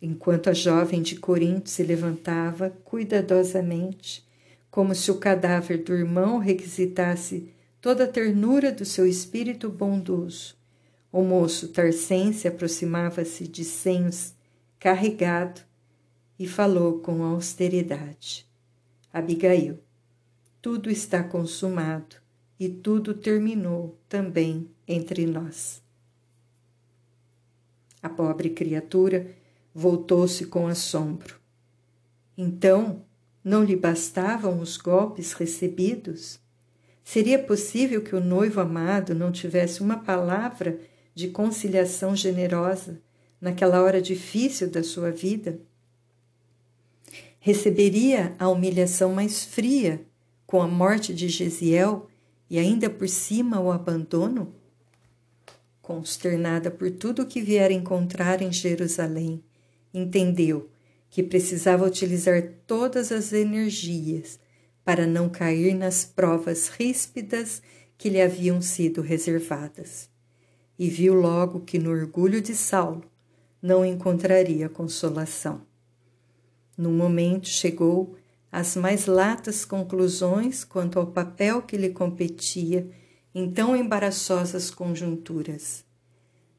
Enquanto 0.00 0.50
a 0.50 0.52
jovem 0.52 1.02
de 1.02 1.16
Corinto 1.16 1.68
se 1.68 1.82
levantava 1.82 2.70
cuidadosamente, 2.84 4.24
como 4.70 4.94
se 4.94 5.10
o 5.10 5.18
cadáver 5.18 5.82
do 5.82 5.92
irmão 5.92 6.38
requisitasse 6.38 7.52
toda 7.80 8.04
a 8.04 8.08
ternura 8.08 8.70
do 8.70 8.84
seu 8.84 9.04
espírito 9.04 9.68
bondoso. 9.68 10.54
O 11.10 11.22
moço 11.22 11.66
tarcense 11.72 12.46
aproximava-se 12.46 13.48
de 13.48 13.64
senhos 13.64 14.32
carregado 14.78 15.60
e 16.38 16.46
falou 16.46 17.00
com 17.00 17.24
austeridade. 17.24 18.46
Abigail, 19.12 19.83
tudo 20.64 20.90
está 20.90 21.22
consumado 21.22 22.16
e 22.58 22.70
tudo 22.70 23.12
terminou 23.12 24.00
também 24.08 24.70
entre 24.88 25.26
nós. 25.26 25.82
A 28.02 28.08
pobre 28.08 28.48
criatura 28.48 29.30
voltou-se 29.74 30.46
com 30.46 30.66
assombro. 30.66 31.38
Então 32.34 33.04
não 33.44 33.62
lhe 33.62 33.76
bastavam 33.76 34.58
os 34.58 34.78
golpes 34.78 35.34
recebidos? 35.34 36.40
Seria 37.04 37.38
possível 37.38 38.00
que 38.00 38.16
o 38.16 38.24
noivo 38.24 38.58
amado 38.58 39.14
não 39.14 39.30
tivesse 39.30 39.82
uma 39.82 39.98
palavra 39.98 40.80
de 41.14 41.28
conciliação 41.28 42.16
generosa 42.16 43.02
naquela 43.38 43.82
hora 43.82 44.00
difícil 44.00 44.70
da 44.70 44.82
sua 44.82 45.10
vida? 45.10 45.60
Receberia 47.38 48.34
a 48.38 48.48
humilhação 48.48 49.12
mais 49.12 49.44
fria 49.44 50.00
com 50.46 50.60
a 50.60 50.66
morte 50.66 51.14
de 51.14 51.28
Gesiel 51.28 52.08
e 52.48 52.58
ainda 52.58 52.88
por 52.90 53.08
cima 53.08 53.60
o 53.60 53.70
abandono? 53.70 54.54
Consternada 55.80 56.70
por 56.70 56.90
tudo 56.90 57.22
o 57.22 57.26
que 57.26 57.40
viera 57.40 57.72
encontrar 57.72 58.40
em 58.40 58.52
Jerusalém, 58.52 59.42
entendeu 59.92 60.68
que 61.10 61.22
precisava 61.22 61.86
utilizar 61.86 62.42
todas 62.66 63.12
as 63.12 63.32
energias 63.32 64.40
para 64.84 65.06
não 65.06 65.28
cair 65.28 65.74
nas 65.74 66.04
provas 66.04 66.68
ríspidas 66.68 67.62
que 67.96 68.08
lhe 68.08 68.20
haviam 68.20 68.60
sido 68.60 69.00
reservadas. 69.00 70.10
E 70.78 70.88
viu 70.88 71.14
logo 71.14 71.60
que 71.60 71.78
no 71.78 71.90
orgulho 71.90 72.40
de 72.40 72.54
Saulo 72.54 73.04
não 73.62 73.84
encontraria 73.84 74.68
consolação. 74.68 75.62
No 76.76 76.90
momento 76.90 77.46
chegou 77.46 78.16
às 78.54 78.76
mais 78.76 79.06
latas 79.06 79.64
conclusões 79.64 80.62
quanto 80.62 80.96
ao 80.96 81.08
papel 81.08 81.60
que 81.62 81.76
lhe 81.76 81.88
competia 81.88 82.88
em 83.34 83.50
tão 83.50 83.74
embaraçosas 83.74 84.70
conjunturas. 84.70 85.84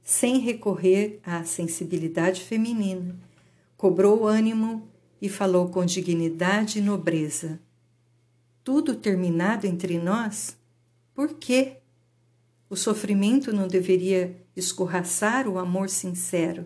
Sem 0.04 0.40
recorrer 0.40 1.22
à 1.24 1.46
sensibilidade 1.46 2.42
feminina, 2.42 3.18
cobrou 3.78 4.28
ânimo 4.28 4.90
e 5.22 5.30
falou 5.30 5.70
com 5.70 5.86
dignidade 5.86 6.80
e 6.80 6.82
nobreza. 6.82 7.62
Tudo 8.62 8.96
terminado 8.96 9.66
entre 9.66 9.98
nós? 9.98 10.58
Por 11.14 11.36
quê? 11.36 11.78
O 12.70 12.76
sofrimento 12.76 13.54
não 13.54 13.70
deveria 13.70 14.36
escorraçar 14.54 15.48
o 15.48 15.58
amor 15.58 15.88
sincero. 15.88 16.66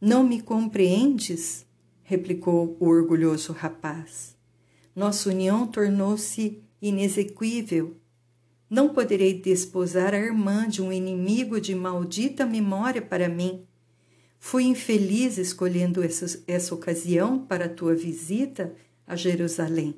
Não 0.00 0.24
me 0.24 0.42
compreendes? 0.42 1.64
Replicou 2.06 2.76
o 2.78 2.86
orgulhoso 2.86 3.52
rapaz. 3.52 4.36
Nossa 4.94 5.28
união 5.28 5.66
tornou-se 5.66 6.62
inexequível. 6.80 7.96
Não 8.70 8.90
poderei 8.90 9.34
desposar 9.34 10.14
a 10.14 10.18
irmã 10.18 10.68
de 10.68 10.80
um 10.80 10.92
inimigo 10.92 11.60
de 11.60 11.74
maldita 11.74 12.46
memória 12.46 13.02
para 13.02 13.28
mim. 13.28 13.66
Fui 14.38 14.62
infeliz 14.64 15.36
escolhendo 15.36 16.00
essa, 16.02 16.42
essa 16.46 16.74
ocasião 16.74 17.40
para 17.40 17.64
a 17.64 17.68
tua 17.68 17.94
visita 17.94 18.72
a 19.04 19.16
Jerusalém. 19.16 19.96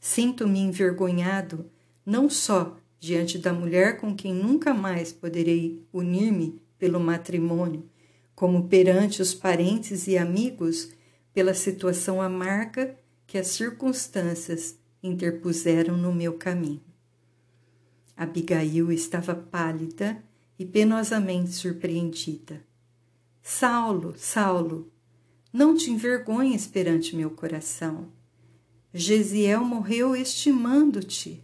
Sinto-me 0.00 0.58
envergonhado, 0.58 1.70
não 2.04 2.28
só 2.28 2.76
diante 2.98 3.38
da 3.38 3.52
mulher 3.52 3.98
com 3.98 4.14
quem 4.14 4.34
nunca 4.34 4.74
mais 4.74 5.12
poderei 5.12 5.86
unir-me 5.92 6.60
pelo 6.78 6.98
matrimônio, 6.98 7.88
como 8.34 8.66
perante 8.66 9.22
os 9.22 9.32
parentes 9.32 10.08
e 10.08 10.18
amigos 10.18 10.90
pela 11.32 11.54
situação 11.54 12.20
amarga 12.20 12.96
que 13.26 13.38
as 13.38 13.48
circunstâncias 13.48 14.76
interpuseram 15.02 15.96
no 15.96 16.12
meu 16.12 16.34
caminho. 16.34 16.82
Abigail 18.16 18.92
estava 18.92 19.34
pálida 19.34 20.22
e 20.58 20.64
penosamente 20.64 21.50
surpreendida. 21.50 22.62
Saulo, 23.42 24.14
Saulo, 24.16 24.92
não 25.52 25.74
te 25.74 25.90
envergonhes 25.90 26.66
perante 26.66 27.16
meu 27.16 27.30
coração. 27.30 28.08
Gesiel 28.94 29.64
morreu 29.64 30.14
estimando-te. 30.14 31.42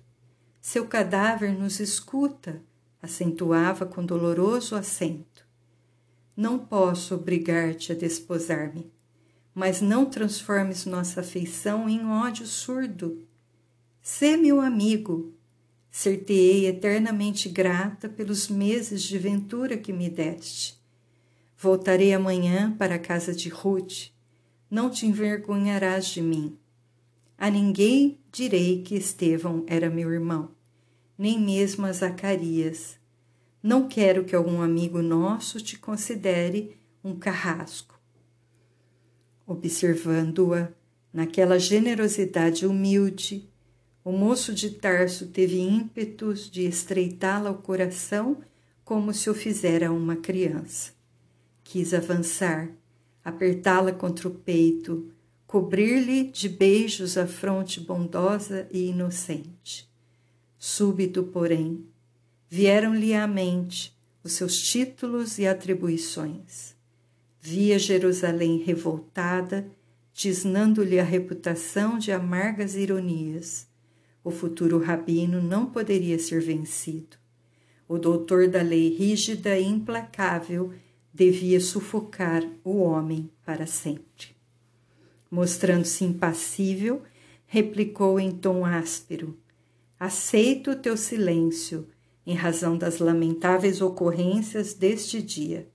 Seu 0.61 0.87
cadáver 0.87 1.59
nos 1.59 1.81
escuta, 1.81 2.63
acentuava 3.03 3.87
com 3.87 4.05
doloroso 4.05 4.77
acento. 4.77 5.47
Não 6.37 6.59
posso 6.59 7.15
obrigar-te 7.15 7.91
a 7.91 7.95
desposar-me, 7.95 8.93
mas 9.59 9.81
não 9.81 10.07
transformes 10.07 10.87
nossa 10.87 11.19
afeição 11.19 11.89
em 11.89 12.07
ódio 12.07 12.47
surdo. 12.47 13.27
Sê 14.01 14.37
meu 14.37 14.61
amigo, 14.61 15.35
ser-te-ei 15.91 16.67
eternamente 16.67 17.49
grata 17.49 18.09
pelos 18.09 18.49
meses 18.49 19.03
de 19.03 19.19
ventura 19.19 19.77
que 19.77 19.93
me 19.93 20.09
deste. 20.09 20.81
Voltarei 21.57 22.15
amanhã 22.15 22.73
para 22.79 22.95
a 22.95 22.99
casa 23.01 23.35
de 23.35 23.49
Ruth. 23.49 24.13
Não 24.71 24.89
te 24.89 25.07
envergonharás 25.07 26.07
de 26.07 26.23
mim. 26.23 26.57
A 27.37 27.51
ninguém 27.51 28.17
direi 28.31 28.83
que 28.83 28.95
Estevão 28.95 29.65
era 29.67 29.91
meu 29.91 30.13
irmão, 30.13 30.53
nem 31.19 31.37
mesmo 31.37 31.85
a 31.85 31.93
Zacarias. 31.93 32.97
Não 33.61 33.89
quero 33.89 34.25
que 34.25 34.37
algum 34.37 34.63
amigo 34.63 35.03
nosso 35.03 35.61
te 35.61 35.77
considere 35.77 36.79
um 37.03 37.17
carrasco. 37.17 37.98
Observando-a 39.49 40.69
naquela 41.11 41.59
generosidade 41.59 42.67
humilde, 42.67 43.49
o 44.05 44.13
moço 44.13 44.53
de 44.53 44.73
Tarso 44.73 45.29
teve 45.29 45.59
ímpetos 45.59 46.51
de 46.51 46.67
estreitá-la 46.67 47.49
ao 47.49 47.55
coração 47.57 48.43
como 48.85 49.15
se 49.15 49.31
o 49.31 49.35
fizera 49.35 49.91
uma 49.91 50.17
criança. 50.17 50.93
Quis 51.65 51.95
avançar, 51.95 52.71
apertá-la 53.25 53.91
contra 53.91 54.29
o 54.29 54.35
peito, 54.35 55.11
cobrir-lhe 55.47 56.25
de 56.25 56.47
beijos 56.47 57.17
a 57.17 57.27
fronte 57.27 57.81
bondosa 57.81 58.69
e 58.71 58.91
inocente. 58.91 59.91
Súbito, 60.59 61.23
porém, 61.23 61.87
vieram-lhe 62.51 63.15
à 63.15 63.27
mente 63.27 63.97
os 64.23 64.33
seus 64.33 64.61
títulos 64.61 65.39
e 65.39 65.47
atribuições. 65.47 66.77
Via 67.41 67.79
Jerusalém 67.79 68.59
revoltada, 68.59 69.71
tisnando-lhe 70.13 70.99
a 70.99 71.05
reputação 71.05 71.99
de 71.99 72.11
amargas 72.11 72.75
ironias. 72.75 73.69
O 74.25 74.31
futuro 74.31 74.79
rabino 74.79 75.41
não 75.41 75.67
poderia 75.67 76.19
ser 76.19 76.41
vencido. 76.41 77.17
O 77.89 77.97
doutor 77.97 78.49
da 78.49 78.61
lei 78.61 78.95
rígida 78.95 79.57
e 79.59 79.65
implacável 79.65 80.73
devia 81.15 81.61
sufocar 81.61 82.43
o 82.63 82.79
homem 82.79 83.31
para 83.45 83.67
sempre. 83.67 84.37
Mostrando-se 85.31 86.05
impassível, 86.05 87.03
replicou 87.47 88.19
em 88.19 88.31
tom 88.31 88.65
áspero: 88.65 89.39
Aceito 89.99 90.73
o 90.73 90.77
teu 90.77 90.97
silêncio, 90.97 91.89
em 92.27 92.35
razão 92.35 92.77
das 92.77 92.99
lamentáveis 92.99 93.81
ocorrências 93.81 94.75
deste 94.75 95.23
dia. 95.23 95.69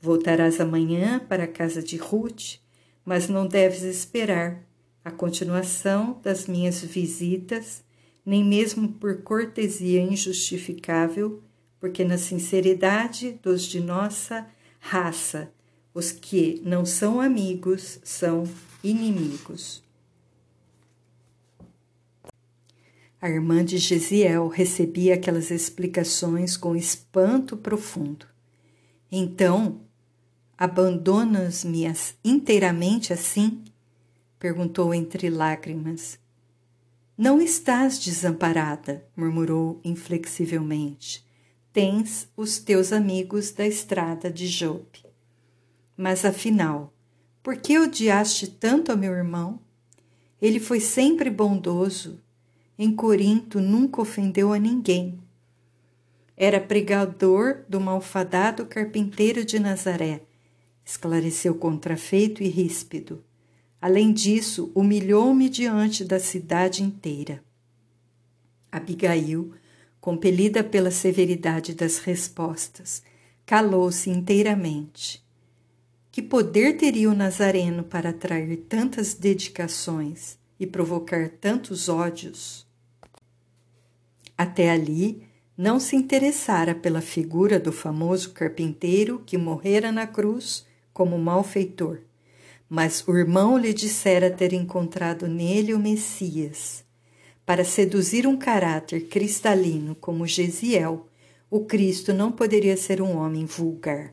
Voltarás 0.00 0.60
amanhã 0.60 1.18
para 1.18 1.44
a 1.44 1.48
casa 1.48 1.82
de 1.82 1.96
Ruth, 1.96 2.58
mas 3.04 3.28
não 3.28 3.46
deves 3.46 3.82
esperar 3.82 4.64
a 5.04 5.10
continuação 5.10 6.20
das 6.22 6.46
minhas 6.46 6.82
visitas, 6.82 7.82
nem 8.24 8.44
mesmo 8.44 8.88
por 8.92 9.22
cortesia 9.22 10.00
injustificável, 10.00 11.42
porque 11.80 12.04
na 12.04 12.18
sinceridade 12.18 13.40
dos 13.42 13.62
de 13.62 13.80
nossa 13.80 14.46
raça, 14.78 15.50
os 15.94 16.12
que 16.12 16.60
não 16.64 16.84
são 16.84 17.20
amigos 17.20 17.98
são 18.04 18.44
inimigos. 18.84 19.82
A 23.20 23.28
irmã 23.28 23.64
de 23.64 23.78
Gesiel 23.78 24.46
recebia 24.46 25.14
aquelas 25.14 25.50
explicações 25.50 26.56
com 26.56 26.76
espanto 26.76 27.56
profundo. 27.56 28.26
Então, 29.10 29.80
abandonas-me 30.58 31.84
inteiramente 32.24 33.12
assim? 33.12 33.62
perguntou 34.40 34.92
entre 34.92 35.30
lágrimas. 35.30 36.18
Não 37.16 37.40
estás 37.40 37.98
desamparada, 37.98 39.06
murmurou 39.16 39.80
inflexivelmente. 39.84 41.24
Tens 41.72 42.28
os 42.36 42.58
teus 42.58 42.92
amigos 42.92 43.52
da 43.52 43.66
estrada 43.66 44.30
de 44.30 44.48
Jope. 44.48 45.04
Mas 45.96 46.24
afinal, 46.24 46.92
por 47.42 47.56
que 47.56 47.78
odiaste 47.78 48.48
tanto 48.48 48.90
a 48.90 48.96
meu 48.96 49.12
irmão? 49.12 49.60
Ele 50.42 50.58
foi 50.58 50.80
sempre 50.80 51.30
bondoso. 51.30 52.20
Em 52.76 52.94
Corinto 52.94 53.60
nunca 53.60 54.00
ofendeu 54.00 54.52
a 54.52 54.58
ninguém. 54.58 55.20
Era 56.36 56.60
pregador 56.60 57.64
do 57.68 57.80
malfadado 57.80 58.66
carpinteiro 58.66 59.44
de 59.44 59.58
Nazaré, 59.58 60.22
esclareceu 60.88 61.54
contrafeito 61.54 62.42
e 62.42 62.48
ríspido. 62.48 63.22
Além 63.78 64.10
disso, 64.10 64.72
humilhou-me 64.74 65.46
diante 65.50 66.02
da 66.02 66.18
cidade 66.18 66.82
inteira. 66.82 67.44
Abigail, 68.72 69.52
compelida 70.00 70.64
pela 70.64 70.90
severidade 70.90 71.74
das 71.74 71.98
respostas, 71.98 73.02
calou-se 73.44 74.08
inteiramente. 74.08 75.22
Que 76.10 76.22
poder 76.22 76.78
teria 76.78 77.10
o 77.10 77.14
Nazareno 77.14 77.84
para 77.84 78.08
atrair 78.08 78.56
tantas 78.66 79.12
dedicações 79.12 80.38
e 80.58 80.66
provocar 80.66 81.28
tantos 81.28 81.90
ódios? 81.90 82.66
Até 84.38 84.70
ali, 84.70 85.22
não 85.54 85.78
se 85.78 85.96
interessara 85.96 86.74
pela 86.74 87.02
figura 87.02 87.60
do 87.60 87.72
famoso 87.72 88.30
carpinteiro 88.30 89.22
que 89.26 89.36
morrera 89.36 89.92
na 89.92 90.06
cruz 90.06 90.66
como 90.98 91.16
malfeitor, 91.16 92.00
mas 92.68 93.06
o 93.06 93.16
irmão 93.16 93.56
lhe 93.56 93.72
dissera 93.72 94.32
ter 94.32 94.52
encontrado 94.52 95.28
nele 95.28 95.72
o 95.72 95.78
Messias. 95.78 96.84
Para 97.46 97.64
seduzir 97.64 98.26
um 98.26 98.36
caráter 98.36 99.06
cristalino 99.06 99.94
como 99.94 100.26
Gesiel, 100.26 101.06
o 101.48 101.60
Cristo 101.60 102.12
não 102.12 102.32
poderia 102.32 102.76
ser 102.76 103.00
um 103.00 103.16
homem 103.16 103.46
vulgar. 103.46 104.12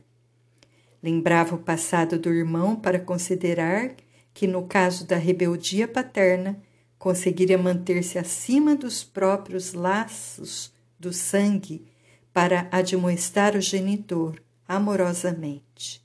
Lembrava 1.02 1.56
o 1.56 1.64
passado 1.64 2.20
do 2.20 2.32
irmão 2.32 2.76
para 2.76 3.00
considerar 3.00 3.96
que, 4.32 4.46
no 4.46 4.68
caso 4.68 5.08
da 5.08 5.18
rebeldia 5.18 5.88
paterna, 5.88 6.62
conseguiria 7.00 7.58
manter-se 7.58 8.20
acima 8.20 8.76
dos 8.76 9.04
próprios 9.04 9.74
laços 9.74 10.72
do 11.00 11.12
sangue 11.12 11.84
para 12.32 12.68
admoestar 12.72 13.56
o 13.56 13.60
genitor 13.60 14.40
amorosamente. 14.68 16.05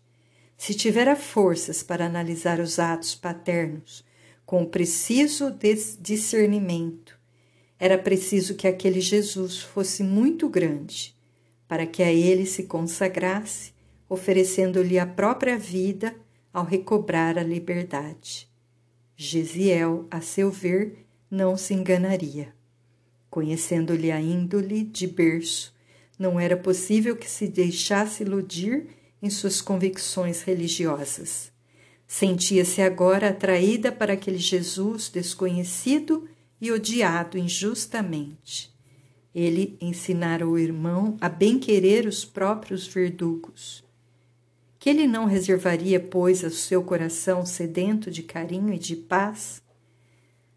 Se 0.61 0.75
tivera 0.75 1.17
forças 1.17 1.83
para 1.83 2.05
analisar 2.05 2.61
os 2.61 2.79
atos 2.79 3.15
paternos 3.15 4.05
com 4.45 4.67
preciso 4.67 5.51
discernimento, 5.99 7.19
era 7.79 7.97
preciso 7.97 8.55
que 8.55 8.69
aquele 8.69 9.01
Jesus 9.01 9.59
fosse 9.59 10.03
muito 10.03 10.51
grande 10.51 11.17
para 11.67 11.87
que 11.87 12.03
a 12.03 12.13
ele 12.13 12.45
se 12.45 12.65
consagrasse, 12.65 13.73
oferecendo-lhe 14.07 14.99
a 14.99 15.07
própria 15.07 15.57
vida 15.57 16.15
ao 16.53 16.67
recobrar 16.67 17.39
a 17.39 17.43
liberdade. 17.43 18.47
Gesiel, 19.17 20.07
a 20.11 20.21
seu 20.21 20.51
ver, 20.51 21.07
não 21.31 21.57
se 21.57 21.73
enganaria. 21.73 22.55
Conhecendo-lhe 23.31 24.13
a 24.13 24.21
índole 24.21 24.85
de 24.85 25.07
berço, 25.07 25.75
não 26.19 26.39
era 26.39 26.55
possível 26.55 27.17
que 27.17 27.31
se 27.31 27.49
deixasse 27.49 28.25
iludir 28.25 29.00
em 29.23 29.29
suas 29.31 29.61
convicções 29.61 30.43
religiosas. 30.43 31.53
Sentia-se 32.07 32.83
agora 32.83 33.29
atraída 33.29 33.93
para 33.93 34.15
aquele 34.15 34.39
Jesus 34.39 35.09
desconhecido 35.09 36.29
e 36.61 36.73
odiado 36.73 37.39
injustamente. 37.39 38.71
Ele 39.35 39.77
ensinara 39.81 40.47
o 40.47 40.59
irmão 40.59 41.17
a 41.21 41.29
bem-querer 41.29 42.07
os 42.07 42.25
próprios 42.25 42.87
verdugos. 42.87 43.85
Que 44.79 44.91
ele 44.91 45.07
não 45.07 45.27
reservaria, 45.27 46.01
pois, 46.01 46.43
ao 46.43 46.51
seu 46.51 46.83
coração 46.83 47.47
sedento 47.47 48.11
de 48.11 48.23
carinho 48.23 48.75
e 48.75 48.79
de 48.79 48.97
paz? 48.97 49.63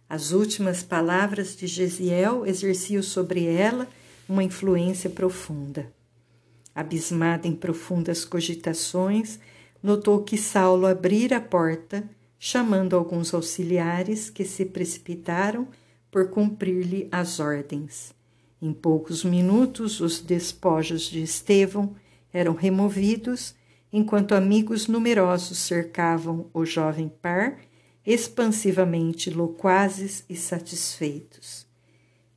As 0.09 0.31
últimas 0.31 0.81
palavras 0.81 1.55
de 1.55 1.67
Gesiel 1.67 2.45
exerciam 2.45 3.03
sobre 3.03 3.45
ela 3.45 3.87
uma 4.27 4.43
influência 4.43 5.09
profunda. 5.09 5.91
Abismada 6.75 7.47
em 7.47 7.55
profundas 7.55 8.25
cogitações, 8.25 9.39
notou 9.81 10.23
que 10.23 10.37
Saulo 10.37 10.87
abrira 10.87 11.37
a 11.37 11.41
porta, 11.41 12.09
chamando 12.39 12.95
alguns 12.95 13.33
auxiliares 13.33 14.29
que 14.29 14.43
se 14.43 14.65
precipitaram 14.65 15.67
por 16.09 16.29
cumprir-lhe 16.29 17.07
as 17.11 17.39
ordens. 17.39 18.13
Em 18.61 18.71
poucos 18.71 19.23
minutos, 19.23 19.99
os 19.99 20.21
despojos 20.21 21.03
de 21.03 21.21
Estevão 21.21 21.95
eram 22.31 22.53
removidos, 22.53 23.55
enquanto 23.91 24.33
amigos 24.33 24.87
numerosos 24.87 25.57
cercavam 25.57 26.49
o 26.53 26.65
jovem 26.65 27.11
par, 27.21 27.59
expansivamente 28.05 29.29
loquazes 29.29 30.25
e 30.29 30.35
satisfeitos. 30.35 31.67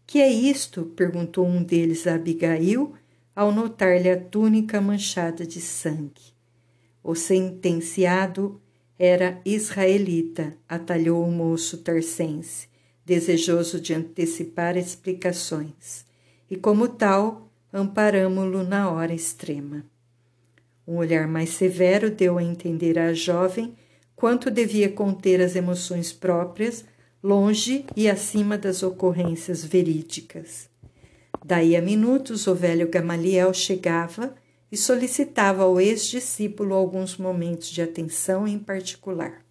Que 0.07 0.21
é 0.21 0.29
isto? 0.29 0.85
perguntou 0.97 1.47
um 1.47 1.63
deles 1.63 2.07
a 2.07 2.15
Abigail, 2.15 2.95
ao 3.37 3.53
notar-lhe 3.53 4.09
a 4.09 4.19
túnica 4.19 4.81
manchada 4.81 5.47
de 5.47 5.61
sangue. 5.61 6.35
O 7.05 7.15
sentenciado 7.15 8.59
era 8.99 9.39
israelita, 9.45 10.57
atalhou 10.67 11.23
o 11.23 11.31
moço 11.31 11.77
tarcense, 11.79 12.67
desejoso 13.05 13.79
de 13.79 13.93
antecipar 13.93 14.79
explicações, 14.79 16.07
e 16.51 16.57
como 16.57 16.89
tal, 16.89 17.51
amparamo-lo 17.71 18.63
na 18.63 18.91
hora 18.91 19.13
extrema. 19.13 19.85
Um 20.89 20.97
olhar 20.97 21.29
mais 21.29 21.51
severo 21.51 22.11
deu 22.11 22.39
a 22.39 22.43
entender 22.43 22.99
à 22.99 23.13
jovem 23.13 23.77
quanto 24.15 24.51
devia 24.51 24.89
conter 24.89 25.43
as 25.43 25.55
emoções 25.55 26.11
próprias, 26.11 26.87
longe 27.23 27.85
e 27.95 28.09
acima 28.09 28.57
das 28.57 28.83
ocorrências 28.83 29.63
verídicas. 29.63 30.71
Daí 31.49 31.77
a 31.77 31.81
minutos, 31.81 32.49
o 32.49 32.57
velho 32.57 32.89
Gamaliel 32.89 33.55
chegava 33.55 34.35
e 34.71 34.77
solicitava 34.77 35.63
ao 35.63 35.81
ex-discípulo 35.81 36.75
alguns 36.75 37.17
momentos 37.17 37.69
de 37.69 37.81
atenção 37.81 38.49
em 38.49 38.59
particular. 38.59 39.47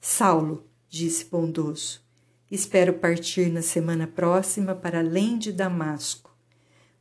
Saulo, 0.00 0.64
disse 0.88 1.26
bondoso, 1.26 2.00
espero 2.50 2.94
partir 2.94 3.50
na 3.50 3.60
semana 3.60 4.06
próxima 4.06 4.74
para 4.74 5.00
além 5.00 5.36
de 5.36 5.52
Damasco. 5.52 6.34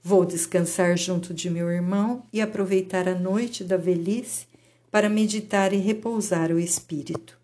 Vou 0.03 0.25
descansar 0.25 0.97
junto 0.97 1.33
de 1.33 1.49
meu 1.49 1.71
irmão 1.71 2.23
e 2.33 2.41
aproveitar 2.41 3.07
a 3.07 3.15
noite 3.15 3.63
da 3.63 3.77
velhice 3.77 4.45
para 4.91 5.07
meditar 5.07 5.71
e 5.71 5.77
repousar 5.77 6.51
o 6.51 6.59
espírito. 6.59 7.39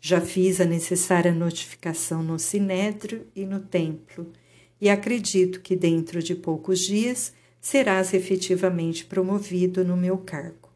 Já 0.00 0.22
fiz 0.22 0.58
a 0.58 0.64
necessária 0.64 1.34
notificação 1.34 2.22
no 2.22 2.38
sinédrio 2.38 3.26
e 3.36 3.44
no 3.44 3.60
templo 3.60 4.32
e 4.80 4.88
acredito 4.88 5.60
que 5.60 5.74
dentro 5.74 6.22
de 6.22 6.34
poucos 6.34 6.80
dias 6.80 7.32
serás 7.60 8.14
efetivamente 8.14 9.04
promovido 9.04 9.84
no 9.84 9.96
meu 9.96 10.18
cargo. 10.18 10.68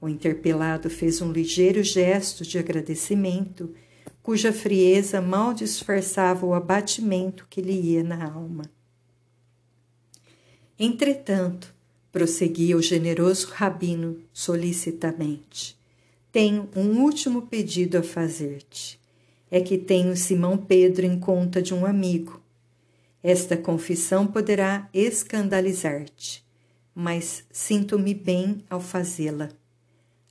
O 0.00 0.08
interpelado 0.08 0.88
fez 0.88 1.20
um 1.20 1.32
ligeiro 1.32 1.82
gesto 1.82 2.44
de 2.44 2.58
agradecimento, 2.58 3.74
cuja 4.22 4.52
frieza 4.52 5.20
mal 5.20 5.52
disfarçava 5.52 6.46
o 6.46 6.54
abatimento 6.54 7.46
que 7.50 7.60
lhe 7.60 7.72
ia 7.72 8.04
na 8.04 8.24
alma. 8.30 8.64
Entretanto, 10.78 11.74
prosseguia 12.12 12.76
o 12.76 12.82
generoso 12.82 13.48
rabino 13.48 14.18
solicitamente, 14.32 15.76
tenho 16.30 16.68
um 16.76 17.02
último 17.02 17.42
pedido 17.42 17.98
a 17.98 18.02
fazer-te. 18.02 19.00
É 19.50 19.60
que 19.60 19.78
tenho 19.78 20.14
Simão 20.14 20.58
Pedro 20.58 21.06
em 21.06 21.18
conta 21.18 21.62
de 21.62 21.74
um 21.74 21.86
amigo 21.86 22.40
esta 23.22 23.56
confissão 23.56 24.26
poderá 24.26 24.88
escandalizar-te, 24.94 26.44
mas 26.94 27.44
sinto-me 27.50 28.14
bem 28.14 28.64
ao 28.70 28.80
fazê-la. 28.80 29.48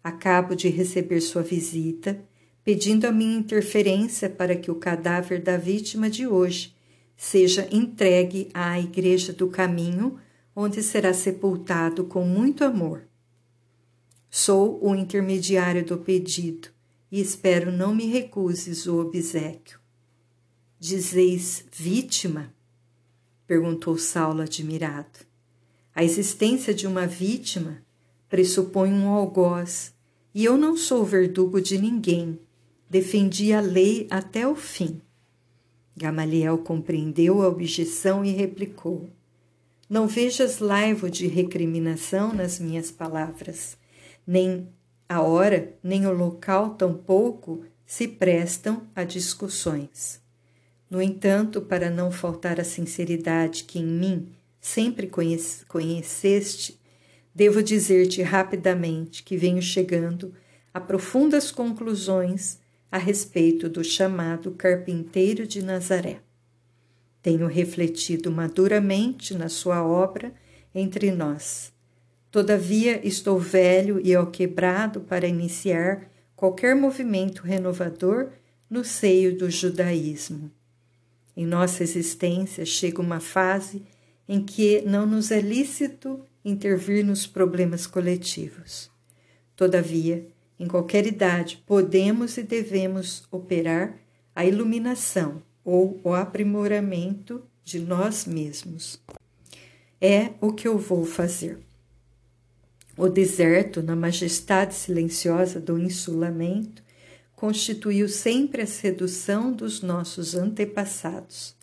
Acabo 0.03 0.55
de 0.55 0.69
receber 0.69 1.21
sua 1.21 1.43
visita, 1.43 2.21
pedindo 2.63 3.05
a 3.05 3.11
minha 3.11 3.37
interferência 3.37 4.29
para 4.29 4.55
que 4.55 4.71
o 4.71 4.75
cadáver 4.75 5.41
da 5.41 5.57
vítima 5.57 6.09
de 6.09 6.27
hoje 6.27 6.75
seja 7.15 7.67
entregue 7.71 8.49
à 8.53 8.79
Igreja 8.79 9.33
do 9.33 9.47
Caminho, 9.47 10.19
onde 10.55 10.81
será 10.81 11.13
sepultado 11.13 12.05
com 12.05 12.23
muito 12.23 12.63
amor. 12.63 13.03
Sou 14.29 14.79
o 14.83 14.95
intermediário 14.95 15.85
do 15.85 15.97
pedido 15.97 16.69
e 17.11 17.19
espero 17.19 17.71
não 17.71 17.93
me 17.93 18.05
recuses 18.05 18.85
o 18.85 18.99
obsequio. 18.99 19.79
Dizeis 20.79 21.65
vítima? 21.71 22.56
Perguntou 23.47 23.97
Saulo 23.97 24.41
admirado. 24.41 25.25
A 25.95 26.03
existência 26.03 26.73
de 26.73 26.85
uma 26.85 27.07
vítima 27.07 27.81
pressupõe 28.29 28.91
um 28.91 29.09
algoz, 29.09 29.95
e 30.35 30.45
eu 30.45 30.57
não 30.57 30.75
sou 30.75 31.03
verdugo 31.03 31.59
de 31.61 31.77
ninguém. 31.79 32.39
Defendi 32.89 33.53
a 33.53 33.61
lei 33.61 34.05
até 34.11 34.47
o 34.47 34.55
fim. 34.55 35.01
Gamaliel 35.95 36.59
compreendeu 36.59 37.41
a 37.41 37.47
objeção 37.47 38.23
e 38.23 38.31
replicou: 38.31 39.09
Não 39.89 40.07
vejas 40.07 40.59
laivo 40.59 41.09
de 41.09 41.25
recriminação 41.25 42.33
nas 42.33 42.59
minhas 42.59 42.91
palavras, 42.91 43.77
nem 44.25 44.67
a 45.09 45.21
hora, 45.21 45.73
nem 45.81 46.05
o 46.05 46.13
local 46.13 46.75
tampouco 46.75 47.63
se 47.85 48.07
prestam 48.07 48.85
a 48.93 49.03
discussões. 49.03 50.21
No 50.89 51.01
entanto, 51.01 51.61
para 51.61 51.89
não 51.89 52.11
faltar 52.11 52.59
a 52.59 52.63
sinceridade 52.63 53.65
que 53.65 53.79
em 53.79 53.85
mim 53.85 54.29
sempre 54.61 55.09
conheceste, 55.67 56.79
devo 57.35 57.61
dizer-te 57.61 58.21
rapidamente 58.21 59.23
que 59.23 59.37
venho 59.37 59.61
chegando 59.61 60.33
a 60.73 60.79
profundas 60.79 61.51
conclusões 61.51 62.59
a 62.91 62.97
respeito 62.97 63.67
do 63.67 63.83
chamado 63.83 64.51
carpinteiro 64.51 65.45
de 65.45 65.61
Nazaré. 65.61 66.21
Tenho 67.21 67.47
refletido 67.47 68.31
maduramente 68.31 69.33
na 69.33 69.49
sua 69.49 69.83
obra 69.83 70.31
entre 70.73 71.11
nós. 71.11 71.73
Todavia, 72.31 73.05
estou 73.05 73.39
velho 73.39 73.99
e 74.03 74.15
alquebrado 74.15 75.01
para 75.01 75.27
iniciar 75.27 76.09
qualquer 76.35 76.75
movimento 76.75 77.41
renovador 77.41 78.29
no 78.69 78.83
seio 78.83 79.37
do 79.37 79.49
judaísmo. 79.49 80.51
Em 81.37 81.45
nossa 81.45 81.83
existência 81.83 82.65
chega 82.65 82.99
uma 82.99 83.19
fase 83.19 83.83
em 84.27 84.43
que 84.43 84.81
não 84.81 85.05
nos 85.05 85.29
é 85.29 85.39
lícito 85.39 86.19
intervir 86.43 87.05
nos 87.05 87.27
problemas 87.27 87.85
coletivos. 87.85 88.89
Todavia, 89.55 90.27
Em 90.59 90.67
qualquer 90.67 91.05
idade, 91.05 91.63
podemos 91.67 92.35
e 92.35 92.41
devemos 92.41 93.27
operar 93.29 93.95
a 94.35 94.43
iluminação 94.43 95.43
ou 95.63 96.01
o 96.03 96.15
aprimoramento 96.15 97.43
de 97.63 97.79
nós 97.79 98.25
mesmos. 98.25 98.99
É 100.01 100.31
o 100.41 100.51
que 100.51 100.67
eu 100.67 100.79
vou 100.79 101.05
fazer. 101.05 101.59
O 102.97 103.07
deserto, 103.07 103.83
na 103.83 103.95
majestade 103.95 104.73
silenciosa 104.73 105.59
do 105.59 105.77
insulamento, 105.77 106.81
constituiu 107.37 108.09
sempre 108.09 108.63
a 108.63 108.65
sedução 108.65 109.53
dos 109.53 109.83
nossos 109.83 110.33
antepassados. 110.33 111.55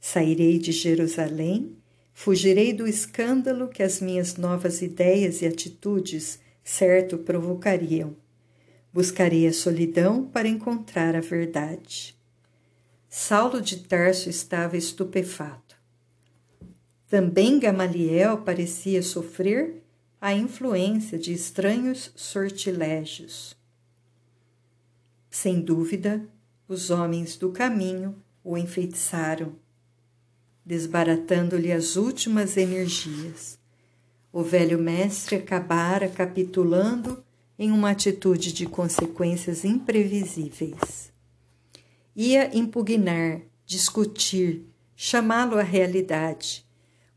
Sairei 0.00 0.56
de 0.56 0.70
Jerusalém, 0.70 1.76
fugirei 2.14 2.72
do 2.72 2.86
escândalo 2.86 3.66
que 3.66 3.82
as 3.82 4.00
minhas 4.00 4.36
novas 4.36 4.82
ideias 4.82 5.42
e 5.42 5.46
atitudes 5.46 6.38
certo 6.62 7.18
provocariam. 7.18 8.16
Buscarei 8.92 9.48
a 9.48 9.52
solidão 9.52 10.24
para 10.24 10.46
encontrar 10.46 11.16
a 11.16 11.20
verdade. 11.20 12.16
Saulo 13.08 13.60
de 13.60 13.78
Tarso 13.78 14.30
estava 14.30 14.76
estupefato. 14.76 15.74
Também 17.08 17.58
Gamaliel 17.58 18.38
parecia 18.42 19.02
sofrer 19.02 19.82
a 20.20 20.32
influência 20.32 21.18
de 21.18 21.32
estranhos 21.32 22.12
sortilégios. 22.14 23.56
Sem 25.38 25.60
dúvida, 25.60 26.26
os 26.66 26.88
homens 26.88 27.36
do 27.36 27.52
caminho 27.52 28.16
o 28.42 28.56
enfeitiçaram, 28.56 29.52
desbaratando-lhe 30.64 31.70
as 31.70 31.94
últimas 31.94 32.56
energias. 32.56 33.58
O 34.32 34.42
velho 34.42 34.78
mestre 34.78 35.36
acabara 35.36 36.08
capitulando 36.08 37.22
em 37.58 37.70
uma 37.70 37.90
atitude 37.90 38.50
de 38.50 38.64
consequências 38.64 39.62
imprevisíveis. 39.62 41.12
Ia 42.16 42.56
impugnar, 42.56 43.42
discutir, 43.66 44.64
chamá-lo 44.96 45.58
à 45.58 45.62
realidade, 45.62 46.64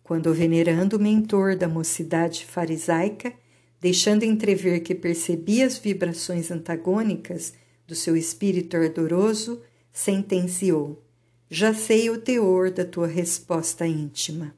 quando 0.04 0.30
o 0.30 0.34
venerando 0.34 1.00
mentor 1.00 1.56
da 1.56 1.70
mocidade 1.70 2.46
farisaica, 2.46 3.32
deixando 3.80 4.24
entrever 4.24 4.82
que 4.82 4.94
percebia 4.94 5.66
as 5.66 5.78
vibrações 5.78 6.52
antagônicas 6.52 7.54
do 7.90 7.96
seu 7.96 8.16
espírito 8.16 8.78
ardoroso, 8.78 9.64
sentenciou: 9.92 11.04
Já 11.50 11.74
sei 11.74 12.12
o 12.12 12.22
teor 12.22 12.70
da 12.70 12.86
tua 12.86 13.08
resposta 13.08 13.88
íntima. 13.88 14.54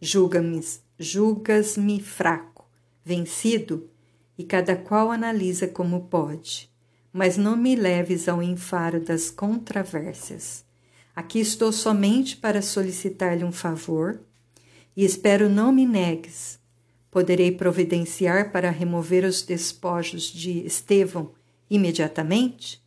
Julga-me, 0.00 0.60
julgas-me 0.98 2.00
fraco, 2.00 2.68
vencido, 3.04 3.88
e 4.36 4.42
cada 4.42 4.74
qual 4.74 5.12
analisa 5.12 5.68
como 5.68 6.06
pode. 6.06 6.68
Mas 7.12 7.36
não 7.36 7.56
me 7.56 7.76
leves 7.76 8.28
ao 8.28 8.42
enfaro 8.42 9.00
das 9.00 9.30
controvérsias. 9.30 10.64
Aqui 11.14 11.38
estou 11.38 11.70
somente 11.70 12.36
para 12.36 12.62
solicitar-lhe 12.62 13.44
um 13.44 13.52
favor 13.52 14.20
e 14.96 15.04
espero 15.04 15.48
não 15.48 15.70
me 15.70 15.86
negues. 15.86 16.58
Poderei 17.10 17.52
providenciar 17.52 18.50
para 18.50 18.70
remover 18.70 19.24
os 19.24 19.42
despojos 19.42 20.22
de 20.22 20.64
Estevão 20.64 21.32
imediatamente? 21.70 22.82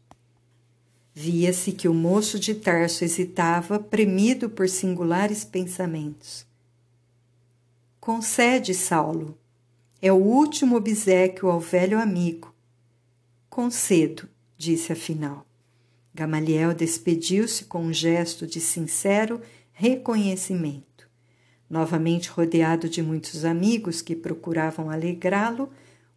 Via-se 1.15 1.71
que 1.71 1.87
o 1.87 1.93
moço 1.93 2.39
de 2.39 2.53
Tarso 2.53 3.05
hesitava, 3.05 3.79
premido 3.79 4.49
por 4.49 4.67
singulares 4.67 5.43
pensamentos. 5.43 6.45
Concede, 7.99 8.73
Saulo. 8.73 9.37
É 10.01 10.11
o 10.11 10.17
último 10.17 10.75
obsequio 10.75 11.49
ao 11.49 11.59
velho 11.59 11.99
amigo. 11.99 12.53
Concedo, 13.49 14.27
disse 14.57 14.91
afinal. 14.91 15.45
Gamaliel 16.13 16.73
despediu-se 16.73 17.65
com 17.65 17.85
um 17.85 17.93
gesto 17.93 18.45
de 18.45 18.59
sincero 18.59 19.39
reconhecimento. 19.71 21.07
Novamente 21.69 22.29
rodeado 22.29 22.89
de 22.89 23.01
muitos 23.01 23.45
amigos 23.45 24.01
que 24.01 24.15
procuravam 24.15 24.89
alegrá-lo, 24.89 25.69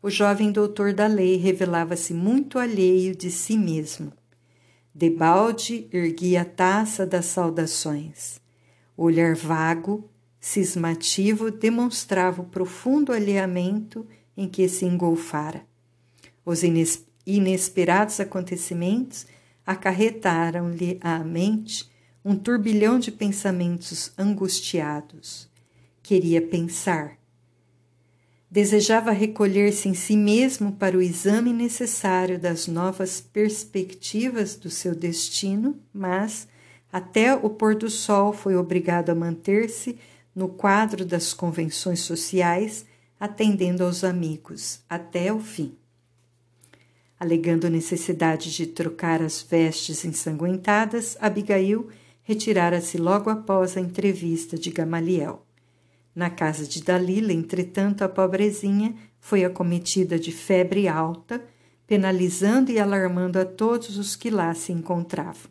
o 0.07 0.11
jovem 0.11 0.53
doutor 0.53 0.93
da 0.93 1.09
lei 1.09 1.37
revelava-se 1.37 2.15
muito 2.15 2.61
alheio 2.61 3.13
de 3.13 3.29
si 3.29 3.59
mesmo. 3.59 4.13
Debalde 4.95 5.89
erguia 5.93 6.43
a 6.43 6.45
taça 6.45 7.05
das 7.05 7.25
saudações. 7.27 8.41
O 8.97 9.03
olhar 9.03 9.35
vago, 9.35 10.09
cismativo, 10.39 11.51
demonstrava 11.51 12.41
o 12.41 12.45
profundo 12.45 13.13
alheamento 13.13 14.07
em 14.37 14.49
que 14.49 14.69
se 14.69 14.85
engolfara. 14.85 15.67
Os 16.45 16.63
inesperados 17.27 18.21
acontecimentos 18.21 19.27
acarretaram-lhe 19.67 21.01
à 21.01 21.19
mente 21.19 21.91
um 22.25 22.37
turbilhão 22.37 23.01
de 23.01 23.11
pensamentos 23.11 24.13
angustiados. 24.17 25.49
Queria 26.01 26.41
pensar. 26.41 27.19
Desejava 28.51 29.11
recolher-se 29.11 29.89
em 29.89 29.95
si 29.95 30.17
mesmo 30.17 30.73
para 30.73 30.97
o 30.97 31.03
exame 31.03 31.53
necessário 31.53 32.39
das 32.39 32.69
novas 32.69 33.21
perspectivas 33.21 34.55
do 34.55 34.71
seu 34.71 34.95
destino, 34.95 35.77
mas, 35.93 36.47
até 36.93 37.35
o 37.35 37.51
pôr 37.51 37.75
do 37.75 37.91
sol, 37.91 38.33
foi 38.33 38.57
obrigado 38.57 39.11
a 39.11 39.15
manter-se 39.15 39.99
no 40.35 40.49
quadro 40.49 41.05
das 41.05 41.33
convenções 41.33 42.01
sociais, 42.01 42.87
atendendo 43.19 43.83
aos 43.83 44.05
amigos, 44.05 44.81
até 44.89 45.33
o 45.33 45.41
fim. 45.41 45.75
Alegando 47.19 47.71
necessidade 47.71 48.55
de 48.55 48.67
trocar 48.67 49.23
as 49.23 49.41
vestes 49.41 50.05
ensanguentadas, 50.05 51.17
Abigail 51.19 51.89
retirara-se 52.23 52.99
logo 52.99 53.31
após 53.31 53.77
a 53.77 53.81
entrevista 53.81 54.59
de 54.59 54.71
Gamaliel. 54.71 55.46
Na 56.17 56.31
casa 56.31 56.67
de 56.67 56.83
Dalila, 56.83 57.31
entretanto, 57.31 58.01
a 58.03 58.09
pobrezinha 58.09 58.95
foi 59.21 59.45
acometida 59.45 60.19
de 60.19 60.33
febre 60.33 60.89
alta, 60.89 61.45
penalizando 61.87 62.73
e 62.73 62.79
alarmando 62.81 63.39
a 63.39 63.45
todos 63.45 63.99
os 63.99 64.17
que 64.17 64.31
lá 64.31 64.55
se 64.55 64.73
encontravam. 64.73 65.51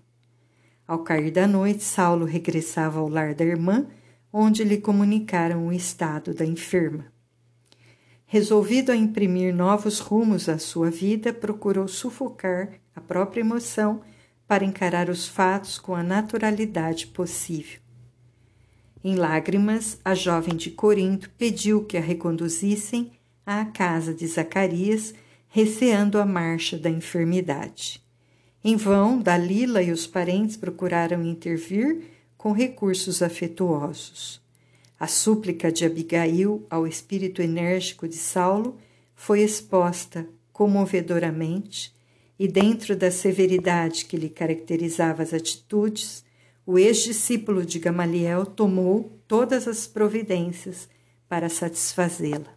Ao 0.88 1.04
cair 1.04 1.30
da 1.30 1.48
noite, 1.48 1.84
Saulo 1.84 2.26
regressava 2.26 3.00
ao 3.00 3.08
lar 3.08 3.36
da 3.36 3.46
irmã, 3.46 3.86
onde 4.34 4.64
lhe 4.64 4.78
comunicaram 4.78 5.68
o 5.68 5.72
estado 5.72 6.34
da 6.34 6.44
enferma. 6.44 7.06
Resolvido 8.26 8.92
a 8.92 8.96
imprimir 8.96 9.54
novos 9.54 10.00
rumos 10.00 10.50
à 10.50 10.58
sua 10.58 10.90
vida, 10.90 11.32
procurou 11.32 11.88
sufocar 11.88 12.72
a 12.96 13.00
própria 13.00 13.42
emoção 13.42 14.02
para 14.48 14.66
encarar 14.66 15.12
os 15.12 15.28
fatos 15.28 15.78
com 15.78 15.94
a 15.94 16.02
naturalidade 16.02 17.06
possível. 17.06 17.85
Em 19.08 19.14
lágrimas, 19.14 20.00
a 20.04 20.16
jovem 20.16 20.56
de 20.56 20.72
Corinto 20.72 21.30
pediu 21.38 21.86
que 21.86 21.96
a 21.96 22.02
reconduzissem 22.02 23.12
à 23.46 23.64
casa 23.64 24.12
de 24.12 24.26
Zacarias, 24.26 25.14
receando 25.48 26.18
a 26.18 26.26
marcha 26.26 26.76
da 26.76 26.90
enfermidade. 26.90 28.02
Em 28.64 28.76
vão, 28.76 29.22
Dalila 29.22 29.84
e 29.84 29.92
os 29.92 30.08
parentes 30.08 30.58
procuraram 30.58 31.22
intervir 31.22 32.02
com 32.36 32.52
recursos 32.52 33.22
afetuosos. 33.22 34.42
A 35.00 35.06
súplica 35.06 35.72
de 35.72 35.86
Abigail 35.86 36.66
ao 36.68 36.88
espírito 36.88 37.44
enérgico 37.44 38.08
de 38.08 38.16
Saulo 38.16 38.76
foi 39.14 39.42
exposta 39.42 40.28
comovedoramente 40.52 41.94
e 42.40 42.48
dentro 42.48 42.96
da 42.96 43.12
severidade 43.12 44.06
que 44.06 44.18
lhe 44.18 44.30
caracterizava 44.30 45.22
as 45.22 45.32
atitudes, 45.32 46.25
o 46.66 46.80
ex-discípulo 46.80 47.66
de 47.66 47.78
Gamaliel 47.80 48.46
tomou 48.46 49.12
todas 49.28 49.68
as 49.68 49.86
providências 49.86 50.90
para 51.30 51.50
satisfazê-la. 51.50 52.56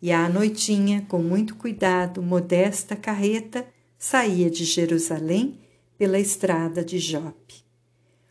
E 0.00 0.12
à 0.12 0.28
noitinha, 0.28 1.04
com 1.08 1.18
muito 1.18 1.56
cuidado, 1.56 2.22
modesta 2.22 2.94
carreta 2.94 3.66
saía 3.98 4.48
de 4.48 4.64
Jerusalém 4.64 5.58
pela 5.98 6.20
estrada 6.20 6.84
de 6.84 6.98
Jope. 6.98 7.64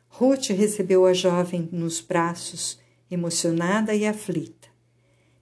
Ruth 0.08 0.48
recebeu 0.48 1.06
a 1.06 1.14
jovem 1.14 1.68
nos 1.72 2.00
braços, 2.00 2.80
emocionada 3.12 3.94
e 3.94 4.06
aflita. 4.06 4.70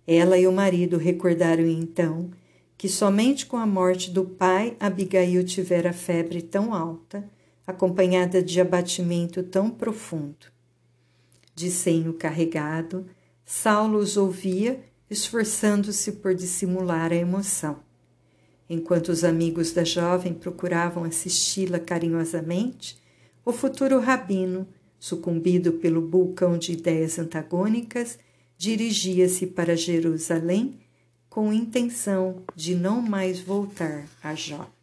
Ela 0.08 0.38
e 0.38 0.48
o 0.48 0.52
marido 0.52 0.98
recordaram 0.98 1.66
então 1.66 2.32
que 2.78 2.90
somente 2.90 3.46
com 3.46 3.58
a 3.58 3.66
morte 3.66 4.12
do 4.12 4.26
pai 4.26 4.76
Abigail 4.80 5.44
tivera 5.46 5.94
febre 5.94 6.42
tão 6.42 6.74
alta, 6.74 7.24
acompanhada 7.66 8.42
de 8.42 8.62
abatimento 8.62 9.42
tão 9.44 9.70
profundo. 9.70 10.48
De 11.54 11.72
senho 11.72 12.14
carregado, 12.14 13.06
Saulo 13.46 13.98
os 13.98 14.18
ouvia, 14.18 14.84
esforçando-se 15.10 16.14
por 16.14 16.34
dissimular 16.36 17.12
a 17.12 17.16
emoção. 17.16 17.80
Enquanto 18.70 19.10
os 19.10 19.24
amigos 19.24 19.72
da 19.72 19.84
jovem 19.84 20.34
procuravam 20.34 21.04
assisti-la 21.04 21.80
carinhosamente, 21.80 22.98
o 23.46 23.52
futuro 23.52 24.00
rabino, 24.00 24.68
sucumbido 25.00 25.74
pelo 25.74 26.10
vulcão 26.10 26.58
de 26.58 26.72
ideias 26.72 27.20
antagônicas, 27.20 28.18
dirigia-se 28.58 29.46
para 29.48 29.78
Jerusalém 29.78 30.80
com 31.30 31.54
intenção 31.54 32.44
de 32.56 32.74
não 32.74 33.02
mais 33.02 33.40
voltar 33.40 34.06
a 34.24 34.34
Jope. 34.34 34.75